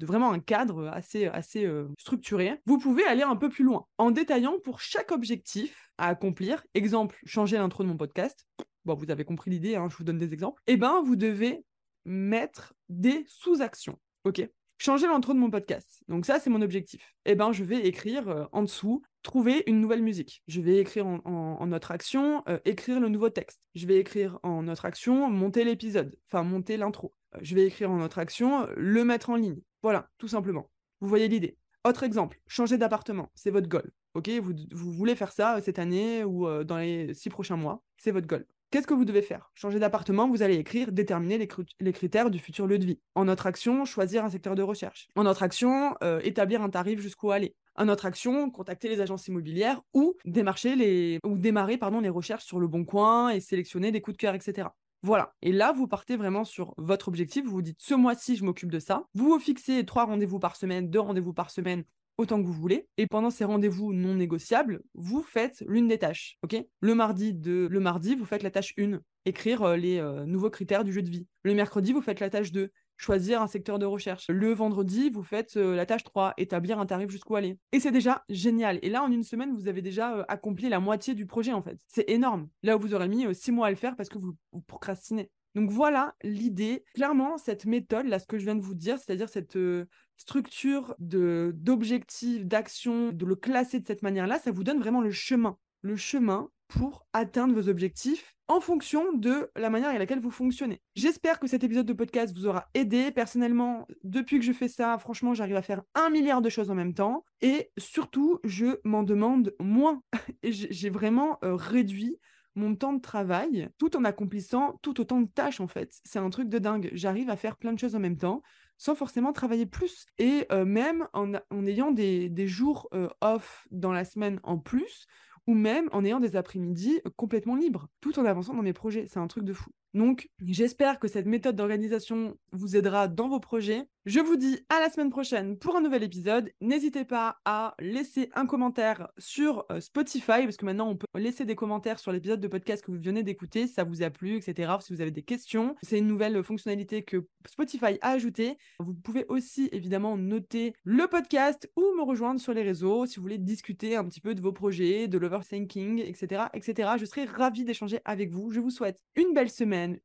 vraiment 0.04 0.32
un 0.32 0.40
cadre 0.40 0.88
assez, 0.88 1.26
assez 1.26 1.64
euh, 1.64 1.88
structuré, 1.98 2.60
vous 2.66 2.78
pouvez 2.78 3.04
aller 3.04 3.22
un 3.22 3.36
peu 3.36 3.48
plus 3.48 3.64
loin 3.64 3.86
en 3.98 4.10
détaillant 4.10 4.58
pour 4.62 4.80
chaque 4.80 5.12
objectif 5.12 5.90
à 5.98 6.08
accomplir. 6.08 6.64
Exemple, 6.74 7.18
changer 7.24 7.56
l'intro 7.56 7.82
de 7.82 7.88
mon 7.88 7.96
podcast. 7.96 8.46
Bon, 8.84 8.94
vous 8.94 9.10
avez 9.10 9.24
compris 9.24 9.50
l'idée, 9.50 9.76
hein, 9.76 9.88
je 9.90 9.96
vous 9.96 10.04
donne 10.04 10.18
des 10.18 10.32
exemples. 10.32 10.62
Eh 10.66 10.76
ben, 10.76 11.02
vous 11.02 11.16
devez 11.16 11.64
mettre 12.04 12.74
des 12.88 13.24
sous-actions. 13.26 13.98
Ok? 14.24 14.46
Changer 14.84 15.06
l'intro 15.06 15.32
de 15.32 15.38
mon 15.38 15.50
podcast. 15.50 16.02
Donc 16.08 16.26
ça, 16.26 16.38
c'est 16.38 16.50
mon 16.50 16.60
objectif. 16.60 17.14
Eh 17.24 17.34
ben, 17.34 17.52
je 17.52 17.64
vais 17.64 17.86
écrire 17.86 18.28
euh, 18.28 18.44
en 18.52 18.62
dessous, 18.62 19.02
trouver 19.22 19.62
une 19.66 19.80
nouvelle 19.80 20.02
musique. 20.02 20.42
Je 20.46 20.60
vais 20.60 20.76
écrire 20.76 21.06
en, 21.06 21.66
notre 21.66 21.90
action, 21.90 22.42
euh, 22.48 22.58
écrire 22.66 23.00
le 23.00 23.08
nouveau 23.08 23.30
texte. 23.30 23.62
Je 23.74 23.86
vais 23.86 23.96
écrire 23.96 24.38
en 24.42 24.62
notre 24.62 24.84
action, 24.84 25.30
monter 25.30 25.64
l'épisode, 25.64 26.14
enfin 26.28 26.42
monter 26.42 26.76
l'intro. 26.76 27.14
Euh, 27.34 27.38
je 27.40 27.54
vais 27.54 27.64
écrire 27.64 27.90
en 27.90 27.96
notre 27.96 28.18
action, 28.18 28.68
le 28.76 29.04
mettre 29.04 29.30
en 29.30 29.36
ligne. 29.36 29.62
Voilà, 29.82 30.10
tout 30.18 30.28
simplement. 30.28 30.70
Vous 31.00 31.08
voyez 31.08 31.28
l'idée. 31.28 31.56
Autre 31.86 32.02
exemple, 32.02 32.38
changer 32.46 32.76
d'appartement, 32.76 33.30
c'est 33.34 33.50
votre 33.50 33.68
goal. 33.68 33.90
Ok, 34.12 34.28
vous, 34.42 34.52
vous, 34.70 34.92
voulez 34.92 35.16
faire 35.16 35.32
ça 35.32 35.60
cette 35.62 35.78
année 35.78 36.24
ou 36.24 36.46
dans 36.64 36.78
les 36.78 37.12
six 37.14 37.30
prochains 37.30 37.56
mois, 37.56 37.82
c'est 37.98 38.10
votre 38.10 38.26
goal. 38.26 38.46
Qu'est-ce 38.74 38.88
que 38.88 38.94
vous 38.94 39.04
devez 39.04 39.22
faire? 39.22 39.52
Changer 39.54 39.78
d'appartement, 39.78 40.28
vous 40.28 40.42
allez 40.42 40.56
écrire 40.56 40.90
déterminer 40.90 41.38
les, 41.78 41.92
critères 41.92 42.28
du 42.28 42.40
futur 42.40 42.66
lieu 42.66 42.76
de 42.76 42.84
vie. 42.84 42.98
En 43.14 43.26
notre 43.26 43.46
action, 43.46 43.84
choisir 43.84 44.24
un 44.24 44.30
secteur 44.30 44.56
de 44.56 44.62
recherche. 44.62 45.06
En 45.14 45.22
notre 45.22 45.44
action, 45.44 45.94
euh, 46.02 46.18
établir 46.24 46.60
un 46.60 46.68
tarif 46.70 46.98
jusqu'où 46.98 47.30
aller. 47.30 47.54
En 47.76 47.84
notre 47.84 48.04
action, 48.04 48.50
contacter 48.50 48.88
les 48.88 49.00
agences 49.00 49.28
immobilières 49.28 49.80
ou 49.92 50.16
démarcher 50.24 50.74
les 50.74 51.20
ou 51.24 51.38
démarrer 51.38 51.76
pardon 51.76 52.00
les 52.00 52.08
recherches 52.08 52.46
sur 52.46 52.58
le 52.58 52.66
bon 52.66 52.84
coin 52.84 53.28
et 53.28 53.38
sélectionner 53.38 53.92
des 53.92 54.00
coups 54.00 54.16
de 54.16 54.20
cœur, 54.20 54.34
etc. 54.34 54.66
Voilà. 55.04 55.34
Et 55.40 55.52
là, 55.52 55.70
vous 55.70 55.86
partez 55.86 56.16
vraiment 56.16 56.44
sur 56.44 56.74
votre 56.76 57.06
objectif. 57.06 57.44
Vous 57.44 57.52
vous 57.52 57.62
dites, 57.62 57.80
ce 57.80 57.94
mois-ci, 57.94 58.34
je 58.34 58.44
m'occupe 58.44 58.72
de 58.72 58.80
ça. 58.80 59.04
Vous 59.14 59.28
vous 59.28 59.38
fixez 59.38 59.86
trois 59.86 60.04
rendez-vous 60.04 60.40
par 60.40 60.56
semaine, 60.56 60.90
deux 60.90 60.98
rendez-vous 60.98 61.32
par 61.32 61.50
semaine 61.50 61.84
autant 62.18 62.40
que 62.40 62.46
vous 62.46 62.52
voulez. 62.52 62.88
Et 62.96 63.06
pendant 63.06 63.30
ces 63.30 63.44
rendez-vous 63.44 63.92
non 63.92 64.14
négociables, 64.14 64.82
vous 64.94 65.22
faites 65.22 65.62
l'une 65.66 65.88
des 65.88 65.98
tâches. 65.98 66.38
le 66.80 66.94
mardi 66.94 67.34
de 67.34 67.68
le 67.70 67.80
mardi, 67.80 68.14
vous 68.14 68.24
faites 68.24 68.42
la 68.42 68.50
tâche 68.50 68.74
1, 68.78 69.00
écrire 69.24 69.62
euh, 69.62 69.76
les 69.76 69.98
euh, 69.98 70.24
nouveaux 70.24 70.50
critères 70.50 70.84
du 70.84 70.92
jeu 70.92 71.02
de 71.02 71.10
vie. 71.10 71.26
Le 71.42 71.54
mercredi, 71.54 71.92
vous 71.92 72.02
faites 72.02 72.20
la 72.20 72.30
tâche 72.30 72.52
2, 72.52 72.70
choisir 72.96 73.42
un 73.42 73.46
secteur 73.46 73.78
de 73.78 73.86
recherche. 73.86 74.26
Le 74.28 74.52
vendredi, 74.52 75.10
vous 75.10 75.22
faites 75.22 75.56
euh, 75.56 75.74
la 75.74 75.86
tâche 75.86 76.04
3, 76.04 76.34
établir 76.36 76.78
un 76.78 76.86
tarif 76.86 77.10
jusqu'où 77.10 77.36
aller. 77.36 77.58
Et 77.72 77.80
c'est 77.80 77.90
déjà 77.90 78.24
génial. 78.28 78.78
Et 78.82 78.90
là, 78.90 79.02
en 79.02 79.10
une 79.10 79.24
semaine, 79.24 79.54
vous 79.54 79.68
avez 79.68 79.82
déjà 79.82 80.24
accompli 80.28 80.68
la 80.68 80.80
moitié 80.80 81.14
du 81.14 81.26
projet, 81.26 81.52
en 81.52 81.62
fait. 81.62 81.78
C'est 81.88 82.08
énorme. 82.08 82.48
Là 82.62 82.76
où 82.76 82.80
vous 82.80 82.94
aurez 82.94 83.08
mis 83.08 83.34
6 83.34 83.52
mois 83.52 83.68
à 83.68 83.70
le 83.70 83.76
faire 83.76 83.96
parce 83.96 84.08
que 84.08 84.18
vous 84.18 84.36
procrastinez. 84.66 85.30
Donc 85.54 85.70
voilà 85.70 86.14
l'idée. 86.22 86.84
Clairement, 86.94 87.38
cette 87.38 87.66
méthode, 87.66 88.06
là, 88.06 88.18
ce 88.18 88.26
que 88.26 88.38
je 88.38 88.44
viens 88.44 88.56
de 88.56 88.60
vous 88.60 88.74
dire, 88.74 88.98
c'est-à-dire 88.98 89.28
cette 89.28 89.56
euh, 89.56 89.86
structure 90.16 90.94
de 90.98 91.52
d'objectifs, 91.54 92.44
d'actions, 92.44 93.12
de 93.12 93.24
le 93.24 93.36
classer 93.36 93.80
de 93.80 93.86
cette 93.86 94.02
manière-là, 94.02 94.38
ça 94.38 94.50
vous 94.50 94.64
donne 94.64 94.80
vraiment 94.80 95.00
le 95.00 95.10
chemin. 95.10 95.56
Le 95.82 95.96
chemin 95.96 96.48
pour 96.68 97.06
atteindre 97.12 97.54
vos 97.54 97.68
objectifs 97.68 98.34
en 98.48 98.60
fonction 98.60 99.12
de 99.12 99.50
la 99.56 99.70
manière 99.70 99.88
avec 99.88 100.00
laquelle 100.00 100.20
vous 100.20 100.30
fonctionnez. 100.30 100.80
J'espère 100.94 101.38
que 101.38 101.46
cet 101.46 101.62
épisode 101.62 101.86
de 101.86 101.92
podcast 101.92 102.34
vous 102.36 102.46
aura 102.46 102.68
aidé. 102.74 103.10
Personnellement, 103.10 103.86
depuis 104.02 104.38
que 104.38 104.44
je 104.44 104.52
fais 104.52 104.68
ça, 104.68 104.98
franchement, 104.98 105.34
j'arrive 105.34 105.56
à 105.56 105.62
faire 105.62 105.82
un 105.94 106.10
milliard 106.10 106.42
de 106.42 106.48
choses 106.48 106.70
en 106.70 106.74
même 106.74 106.94
temps. 106.94 107.24
Et 107.40 107.70
surtout, 107.78 108.40
je 108.44 108.78
m'en 108.84 109.02
demande 109.02 109.54
moins. 109.60 110.02
J'ai 110.42 110.90
vraiment 110.90 111.38
euh, 111.44 111.54
réduit 111.54 112.18
mon 112.54 112.74
temps 112.74 112.92
de 112.92 113.00
travail 113.00 113.68
tout 113.78 113.96
en 113.96 114.04
accomplissant 114.04 114.78
tout 114.82 115.00
autant 115.00 115.20
de 115.20 115.28
tâches 115.28 115.60
en 115.60 115.66
fait. 115.66 116.00
C'est 116.04 116.18
un 116.18 116.30
truc 116.30 116.48
de 116.48 116.58
dingue. 116.58 116.90
J'arrive 116.92 117.30
à 117.30 117.36
faire 117.36 117.56
plein 117.56 117.72
de 117.72 117.78
choses 117.78 117.94
en 117.94 118.00
même 118.00 118.16
temps 118.16 118.42
sans 118.78 118.94
forcément 118.94 119.32
travailler 119.32 119.66
plus. 119.66 120.06
Et 120.18 120.46
euh, 120.52 120.64
même 120.64 121.06
en, 121.12 121.34
ayant 121.66 121.90
des, 121.90 122.46
jours 122.46 122.88
euh, 122.92 123.08
off 123.20 123.66
dans 123.70 123.92
la 123.92 124.04
semaine 124.04 124.40
en 124.42 124.58
plus, 124.58 125.06
ou 125.46 125.54
même 125.54 125.88
en 125.92 126.04
ayant 126.04 126.20
des 126.20 126.36
après-midi 126.36 127.00
complètement 127.16 127.56
libres, 127.56 127.88
tout 128.00 128.18
en 128.18 128.24
avançant 128.24 128.54
dans 128.54 128.62
mes 128.62 128.72
projets. 128.72 129.06
C'est 129.08 129.20
un 129.20 129.26
truc 129.26 129.44
de 129.44 129.52
fou. 129.52 129.70
Donc, 129.94 130.28
j'espère 130.44 130.98
que 130.98 131.06
cette 131.06 131.26
méthode 131.26 131.54
d'organisation 131.54 132.36
vous 132.52 132.76
aidera 132.76 133.06
dans 133.06 133.28
vos 133.28 133.40
projets. 133.40 133.88
Je 134.06 134.20
vous 134.20 134.36
dis 134.36 134.58
à 134.68 134.80
la 134.80 134.90
semaine 134.90 135.08
prochaine 135.08 135.56
pour 135.56 135.76
un 135.76 135.80
nouvel 135.80 136.02
épisode. 136.02 136.50
N'hésitez 136.60 137.06
pas 137.06 137.38
à 137.46 137.74
laisser 137.78 138.28
un 138.34 138.44
commentaire 138.44 139.08
sur 139.16 139.64
euh, 139.70 139.80
Spotify, 139.80 140.42
parce 140.42 140.58
que 140.58 140.66
maintenant 140.66 140.90
on 140.90 140.96
peut 140.96 141.06
laisser 141.14 141.46
des 141.46 141.54
commentaires 141.54 141.98
sur 141.98 142.12
l'épisode 142.12 142.40
de 142.40 142.48
podcast 142.48 142.84
que 142.84 142.90
vous 142.90 143.00
venez 143.00 143.22
d'écouter, 143.22 143.66
si 143.66 143.72
ça 143.72 143.84
vous 143.84 144.02
a 144.02 144.10
plu, 144.10 144.36
etc. 144.36 144.72
Si 144.80 144.92
vous 144.92 145.00
avez 145.00 145.10
des 145.10 145.22
questions, 145.22 145.74
c'est 145.82 145.98
une 145.98 146.06
nouvelle 146.06 146.42
fonctionnalité 146.42 147.02
que 147.02 147.26
Spotify 147.46 147.98
a 148.02 148.10
ajoutée. 148.10 148.58
Vous 148.78 148.92
pouvez 148.92 149.24
aussi 149.28 149.70
évidemment 149.72 150.18
noter 150.18 150.74
le 150.82 151.06
podcast 151.06 151.70
ou 151.76 151.82
me 151.96 152.02
rejoindre 152.02 152.40
sur 152.40 152.52
les 152.52 152.62
réseaux 152.62 153.06
si 153.06 153.16
vous 153.16 153.22
voulez 153.22 153.38
discuter 153.38 153.96
un 153.96 154.04
petit 154.04 154.20
peu 154.20 154.34
de 154.34 154.42
vos 154.42 154.52
projets, 154.52 155.08
de 155.08 155.16
l'overthinking, 155.16 156.00
etc., 156.00 156.42
etc. 156.52 156.90
Je 156.98 157.06
serai 157.06 157.24
ravie 157.24 157.64
d'échanger 157.64 158.00
avec 158.04 158.32
vous. 158.32 158.50
Je 158.50 158.60
vous 158.60 158.70
souhaite 158.70 159.00
une 159.16 159.32
belle 159.32 159.50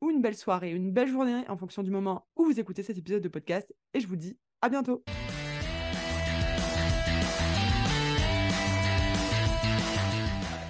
ou 0.02 0.10
une 0.10 0.22
belle 0.22 0.36
soirée, 0.36 0.72
une 0.72 0.92
belle 0.92 1.10
journée 1.10 1.44
en 1.48 1.58
fonction 1.58 1.84
du 1.84 1.92
moment 1.92 2.28
où 2.36 2.46
vous 2.46 2.60
écoutez 2.60 2.84
cet 2.84 2.98
épisode 2.98 3.24
de 3.24 3.30
podcast 3.30 3.74
et 3.94 4.00
je 4.00 4.08
vous 4.08 4.16
dis 4.16 4.38
à 4.62 4.70
bientôt. 4.70 5.04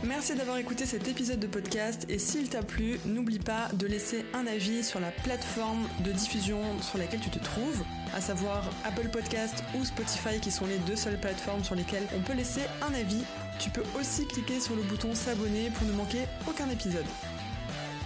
Merci 0.03 0.35
d'avoir 0.35 0.57
écouté 0.57 0.85
cet 0.85 1.07
épisode 1.07 1.39
de 1.39 1.47
podcast 1.47 2.05
et 2.09 2.19
s'il 2.19 2.49
t'a 2.49 2.61
plu, 2.61 2.99
n'oublie 3.05 3.39
pas 3.39 3.69
de 3.73 3.87
laisser 3.87 4.25
un 4.33 4.47
avis 4.47 4.83
sur 4.83 4.99
la 4.99 5.11
plateforme 5.11 5.87
de 6.03 6.11
diffusion 6.11 6.59
sur 6.81 6.97
laquelle 6.97 7.19
tu 7.21 7.29
te 7.29 7.39
trouves, 7.39 7.83
à 8.13 8.19
savoir 8.19 8.69
Apple 8.83 9.07
Podcast 9.09 9.63
ou 9.77 9.85
Spotify 9.85 10.39
qui 10.41 10.51
sont 10.51 10.65
les 10.65 10.77
deux 10.79 10.95
seules 10.95 11.19
plateformes 11.19 11.63
sur 11.63 11.75
lesquelles 11.75 12.07
on 12.15 12.21
peut 12.21 12.33
laisser 12.33 12.61
un 12.81 12.93
avis. 12.93 13.23
Tu 13.59 13.69
peux 13.69 13.83
aussi 13.97 14.25
cliquer 14.25 14.59
sur 14.59 14.75
le 14.75 14.81
bouton 14.83 15.15
s'abonner 15.15 15.69
pour 15.69 15.87
ne 15.87 15.93
manquer 15.93 16.25
aucun 16.49 16.69
épisode. 16.69 17.05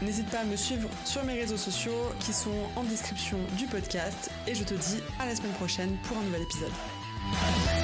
N'hésite 0.02 0.30
pas 0.30 0.40
à 0.40 0.44
me 0.44 0.56
suivre 0.56 0.90
sur 1.06 1.24
mes 1.24 1.34
réseaux 1.34 1.58
sociaux 1.58 1.92
qui 2.20 2.34
sont 2.34 2.52
en 2.76 2.84
description 2.84 3.38
du 3.58 3.66
podcast 3.68 4.30
et 4.48 4.56
je 4.56 4.64
te 4.64 4.74
dis 4.74 5.00
à 5.20 5.26
la 5.26 5.36
semaine 5.36 5.54
prochaine 5.54 5.96
pour 6.04 6.18
un 6.18 6.24
nouvel 6.24 6.42
épisode. 6.42 7.83